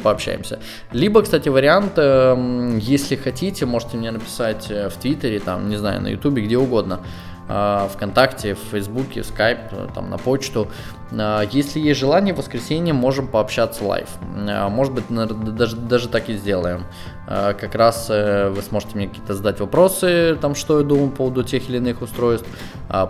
пообщаемся. 0.02 0.58
Либо, 0.92 1.22
кстати, 1.22 1.48
вариант, 1.48 1.98
если 1.98 3.16
хотите, 3.16 3.66
можете 3.66 3.96
мне 3.96 4.10
написать 4.10 4.68
в 4.68 4.92
Твиттере, 5.00 5.40
там, 5.40 5.68
не 5.68 5.76
знаю, 5.76 6.00
на 6.00 6.08
Ютубе, 6.08 6.42
где 6.42 6.56
угодно. 6.56 7.00
А, 7.48 7.88
ВКонтакте, 7.88 8.54
в 8.54 8.58
Фейсбуке, 8.70 9.22
в 9.22 9.26
Скайп, 9.26 9.58
там 9.94 10.10
на 10.10 10.18
почту. 10.18 10.68
А, 11.12 11.42
если 11.50 11.80
есть 11.80 11.98
желание, 11.98 12.32
в 12.34 12.38
воскресенье 12.38 12.94
можем 12.94 13.26
пообщаться 13.26 13.84
live. 13.84 14.08
А, 14.48 14.68
может 14.68 14.94
быть, 14.94 15.04
даже, 15.08 15.76
даже 15.76 16.08
так 16.08 16.28
и 16.28 16.34
сделаем. 16.34 16.84
Как 17.24 17.76
раз 17.76 18.08
э, 18.10 18.50
вы 18.50 18.60
сможете 18.62 18.96
мне 18.96 19.06
какие-то 19.06 19.34
задать 19.34 19.60
вопросы, 19.60 20.36
там, 20.40 20.56
что 20.56 20.80
я 20.80 20.84
думаю 20.84 21.10
по 21.10 21.18
поводу 21.18 21.44
тех 21.44 21.68
или 21.68 21.76
иных 21.76 22.02
устройств, 22.02 22.46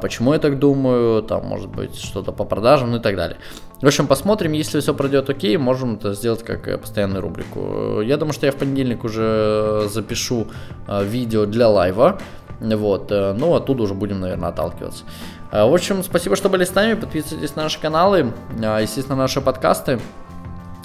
почему 0.03 0.35
я 0.35 0.39
так 0.39 0.59
думаю, 0.59 1.23
там, 1.23 1.47
может 1.47 1.71
быть, 1.71 1.99
что-то 1.99 2.31
по 2.31 2.45
продажам, 2.45 2.91
ну 2.91 2.99
и 2.99 3.01
так 3.01 3.17
далее. 3.17 3.39
В 3.81 3.87
общем, 3.87 4.07
посмотрим, 4.07 4.53
если 4.53 4.79
все 4.81 4.95
пройдет 4.95 5.31
окей, 5.31 5.57
можем 5.57 5.95
это 5.95 6.13
сделать 6.13 6.45
как 6.45 6.69
э, 6.69 6.77
постоянную 6.77 7.23
рубрику. 7.23 8.03
Я 8.03 8.19
думаю, 8.19 8.35
что 8.35 8.45
я 8.47 8.53
в 8.53 8.57
понедельник 8.57 9.03
уже 9.03 9.89
запишу 9.89 10.47
видео 10.87 11.47
для 11.47 11.69
лайва. 11.69 12.21
Вот, 12.63 13.11
э, 13.11 13.33
ну 13.33 13.55
оттуда 13.55 13.83
уже 13.83 13.95
будем, 13.95 14.21
наверное, 14.21 14.51
отталкиваться. 14.51 15.05
Э, 15.51 15.65
в 15.65 15.75
общем, 15.75 16.03
спасибо, 16.03 16.37
что 16.37 16.49
были 16.49 16.65
с 16.65 16.75
нами. 16.75 16.95
Подписывайтесь 16.95 17.57
на 17.57 17.65
наши 17.65 17.81
каналы, 17.81 18.33
э, 18.61 18.79
естественно, 18.83 19.17
наши 19.17 19.41
подкасты. 19.41 19.99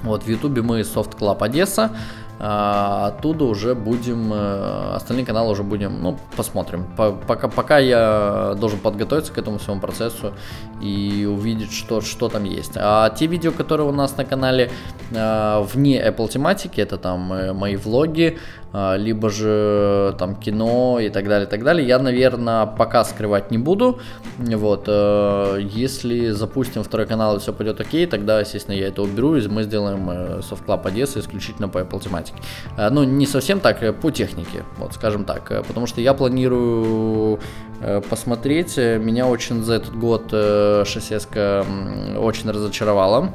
Вот 0.01 0.23
в 0.23 0.27
Ютубе 0.27 0.61
мы 0.61 0.81
Soft 0.81 1.17
Club 1.17 1.43
Одесса. 1.43 1.91
Оттуда 2.39 3.45
уже 3.45 3.73
будем, 3.73 4.31
остальные 4.31 5.25
каналы 5.25 5.49
уже 5.49 5.63
будем, 5.63 6.03
ну, 6.03 6.19
посмотрим. 6.35 6.85
Пока, 6.95 7.47
пока 7.47 7.79
я 7.79 8.53
должен 8.59 8.77
подготовиться 8.77 9.33
к 9.33 9.39
этому 9.39 9.57
всему 9.57 9.79
процессу 9.79 10.33
и 10.79 11.25
увидеть, 11.25 11.73
что, 11.73 11.99
что 11.99 12.29
там 12.29 12.43
есть. 12.43 12.73
А 12.75 13.09
те 13.09 13.25
видео, 13.25 13.51
которые 13.51 13.87
у 13.87 13.91
нас 13.91 14.17
на 14.17 14.23
канале 14.23 14.69
вне 15.09 15.99
Apple 15.99 16.29
тематики, 16.29 16.79
это 16.79 16.99
там 16.99 17.57
мои 17.57 17.75
влоги, 17.75 18.37
либо 18.73 19.29
же 19.29 20.15
там 20.19 20.35
кино 20.35 20.99
и 20.99 21.09
так 21.09 21.27
далее, 21.27 21.47
и 21.47 21.49
так 21.49 21.63
далее. 21.63 21.87
Я, 21.87 21.99
наверное, 21.99 22.65
пока 22.65 23.03
скрывать 23.03 23.51
не 23.51 23.57
буду. 23.57 23.99
Вот, 24.37 24.83
э, 24.87 25.59
если 25.61 26.29
запустим 26.29 26.83
второй 26.83 27.07
канал 27.07 27.37
и 27.37 27.39
все 27.39 27.53
пойдет 27.53 27.81
окей, 27.81 28.05
тогда, 28.05 28.39
естественно, 28.39 28.75
я 28.75 28.87
это 28.87 29.01
уберу 29.01 29.35
и 29.35 29.47
мы 29.47 29.63
сделаем 29.63 30.09
э, 30.09 30.39
Soft 30.39 30.65
Club 30.67 30.85
Одесса 30.85 31.19
исключительно 31.19 31.69
по 31.69 31.79
Apple 31.79 31.99
тематике. 32.03 32.37
Э, 32.77 32.89
ну, 32.89 33.03
не 33.03 33.25
совсем 33.25 33.59
так, 33.59 33.79
по 33.99 34.11
технике, 34.11 34.63
вот, 34.77 34.93
скажем 34.93 35.25
так, 35.25 35.65
потому 35.67 35.87
что 35.87 36.01
я 36.01 36.13
планирую 36.13 37.39
посмотреть. 38.09 38.77
Меня 38.77 39.27
очень 39.27 39.63
за 39.63 39.75
этот 39.75 39.95
год 39.95 40.31
6 40.31 41.11
очень 42.17 42.49
разочаровала. 42.49 43.31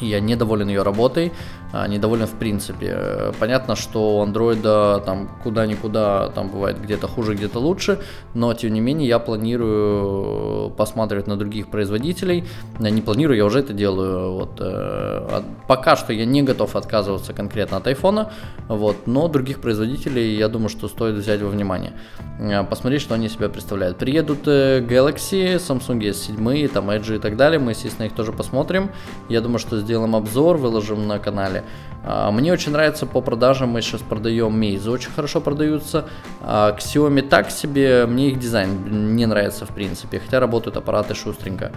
Я 0.00 0.20
недоволен 0.20 0.68
ее 0.68 0.82
работой. 0.82 1.32
А, 1.72 1.86
недоволен 1.86 2.26
в 2.26 2.34
принципе. 2.34 3.32
Понятно, 3.38 3.76
что 3.76 4.18
у 4.18 4.22
андроида 4.22 5.02
там 5.06 5.28
куда-никуда, 5.42 6.30
там 6.30 6.48
бывает 6.48 6.80
где-то 6.82 7.06
хуже, 7.06 7.34
где-то 7.34 7.60
лучше, 7.60 8.00
но 8.34 8.52
тем 8.54 8.72
не 8.72 8.80
менее 8.80 9.08
я 9.08 9.18
планирую 9.18 10.70
посматривать 10.70 11.28
на 11.28 11.36
других 11.36 11.68
производителей. 11.68 12.44
Не 12.80 13.02
планирую, 13.02 13.36
я 13.36 13.44
уже 13.44 13.60
это 13.60 13.72
делаю. 13.72 14.32
Вот, 14.32 14.56
э, 14.60 15.42
пока 15.68 15.96
что 15.96 16.12
я 16.12 16.24
не 16.24 16.42
готов 16.42 16.74
отказываться 16.74 17.32
конкретно 17.32 17.76
от 17.76 17.86
айфона, 17.86 18.32
вот, 18.68 19.06
но 19.06 19.28
других 19.28 19.60
производителей 19.60 20.36
я 20.36 20.48
думаю, 20.48 20.68
что 20.70 20.88
стоит 20.88 21.14
взять 21.14 21.40
во 21.40 21.48
внимание. 21.48 21.92
Э, 22.40 22.64
посмотреть, 22.64 23.02
что 23.02 23.14
они 23.14 23.28
себя 23.28 23.48
представляют. 23.48 23.98
Приедут 23.98 24.40
э, 24.46 24.80
Galaxy, 24.80 25.56
Samsung 25.56 26.00
S7, 26.00 26.68
там 26.68 26.90
Edge 26.90 27.16
и 27.16 27.18
так 27.18 27.36
далее, 27.36 27.60
мы, 27.60 27.72
естественно, 27.72 28.06
их 28.06 28.14
тоже 28.14 28.32
посмотрим. 28.32 28.90
Я 29.28 29.40
думаю, 29.40 29.60
что 29.60 29.78
сделаем 29.78 30.16
обзор, 30.16 30.56
выложим 30.56 31.06
на 31.06 31.18
канале 31.20 31.59
далее. 31.60 31.70
А, 32.02 32.30
мне 32.30 32.52
очень 32.52 32.72
нравится 32.72 33.06
по 33.06 33.20
продажам, 33.20 33.70
мы 33.70 33.82
сейчас 33.82 34.00
продаем 34.00 34.60
Meizu, 34.60 34.90
очень 34.90 35.10
хорошо 35.10 35.40
продаются. 35.40 36.06
А 36.40 36.76
Xiaomi 36.76 37.22
так 37.22 37.50
себе, 37.50 38.06
мне 38.06 38.28
их 38.28 38.38
дизайн 38.38 39.16
не 39.16 39.26
нравится 39.26 39.66
в 39.66 39.70
принципе, 39.70 40.20
хотя 40.20 40.40
работают 40.40 40.76
аппараты 40.76 41.14
шустренько. 41.14 41.72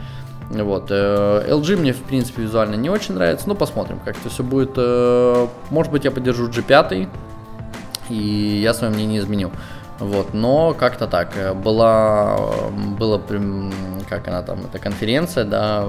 Вот. 0.50 0.88
Э, 0.90 1.46
LG 1.50 1.78
мне, 1.78 1.94
в 1.94 2.04
принципе, 2.04 2.44
визуально 2.44 2.76
не 2.76 2.90
очень 2.90 3.16
нравится. 3.16 3.48
Ну, 3.48 3.56
посмотрим, 3.56 4.00
как 4.04 4.18
это 4.18 4.30
все 4.30 4.44
будет. 4.44 4.74
Э, 4.78 5.48
может 5.70 5.92
быть, 5.92 6.06
я 6.06 6.12
поддержу 6.12 6.48
G5, 6.50 7.10
и 8.10 8.16
я 8.62 8.74
свое 8.74 8.94
мнение 8.94 9.20
изменю. 9.20 9.52
Вот, 10.00 10.34
но 10.34 10.74
как-то 10.74 11.08
так. 11.08 11.34
Была, 11.64 12.38
была, 13.00 13.22
как 14.10 14.28
она 14.28 14.42
там, 14.42 14.60
эта 14.66 14.80
конференция, 14.80 15.46
да, 15.46 15.86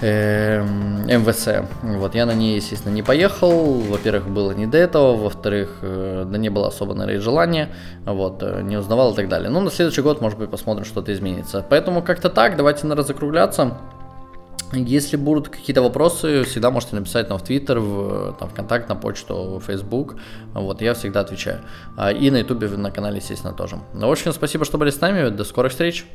МВС. 0.00 1.48
Вот, 1.82 2.14
я 2.14 2.26
на 2.26 2.34
ней, 2.34 2.56
естественно, 2.56 2.92
не 2.92 3.02
поехал. 3.02 3.74
Во-первых, 3.80 4.28
было 4.28 4.52
не 4.52 4.66
до 4.66 4.78
этого. 4.78 5.16
Во-вторых, 5.16 5.78
э, 5.82 6.24
да 6.26 6.38
не 6.38 6.48
было 6.48 6.68
особо, 6.68 6.94
наверное, 6.94 7.22
желания. 7.22 7.68
Вот, 8.04 8.42
э, 8.42 8.62
не 8.62 8.76
узнавал 8.76 9.12
и 9.12 9.16
так 9.16 9.28
далее. 9.28 9.50
Но 9.50 9.60
на 9.60 9.70
следующий 9.70 10.02
год, 10.02 10.20
может 10.20 10.38
быть, 10.38 10.50
посмотрим, 10.50 10.84
что-то 10.84 11.12
изменится. 11.12 11.64
Поэтому 11.68 12.02
как-то 12.02 12.30
так. 12.30 12.56
Давайте, 12.56 12.86
наверное, 12.86 13.06
закругляться. 13.06 13.78
Если 14.72 15.16
будут 15.16 15.48
какие-то 15.48 15.82
вопросы, 15.82 16.42
всегда 16.44 16.70
можете 16.70 16.96
написать 16.96 17.28
нам 17.28 17.38
в 17.38 17.42
Твиттер, 17.42 17.78
в 17.78 18.36
там, 18.38 18.48
ВКонтакт, 18.48 18.88
на 18.88 18.96
почту, 18.96 19.58
в 19.58 19.64
Facebook. 19.64 20.16
Вот, 20.52 20.82
я 20.82 20.94
всегда 20.94 21.20
отвечаю. 21.20 21.60
А, 21.96 22.10
и 22.12 22.30
на 22.30 22.38
Ютубе, 22.38 22.68
на 22.68 22.90
канале, 22.90 23.18
естественно, 23.18 23.52
тоже. 23.52 23.78
Ну, 23.92 24.08
в 24.08 24.10
общем, 24.10 24.32
спасибо, 24.32 24.64
что 24.64 24.78
были 24.78 24.90
с 24.90 25.00
нами. 25.00 25.28
До 25.28 25.44
скорых 25.44 25.72
встреч. 25.72 26.06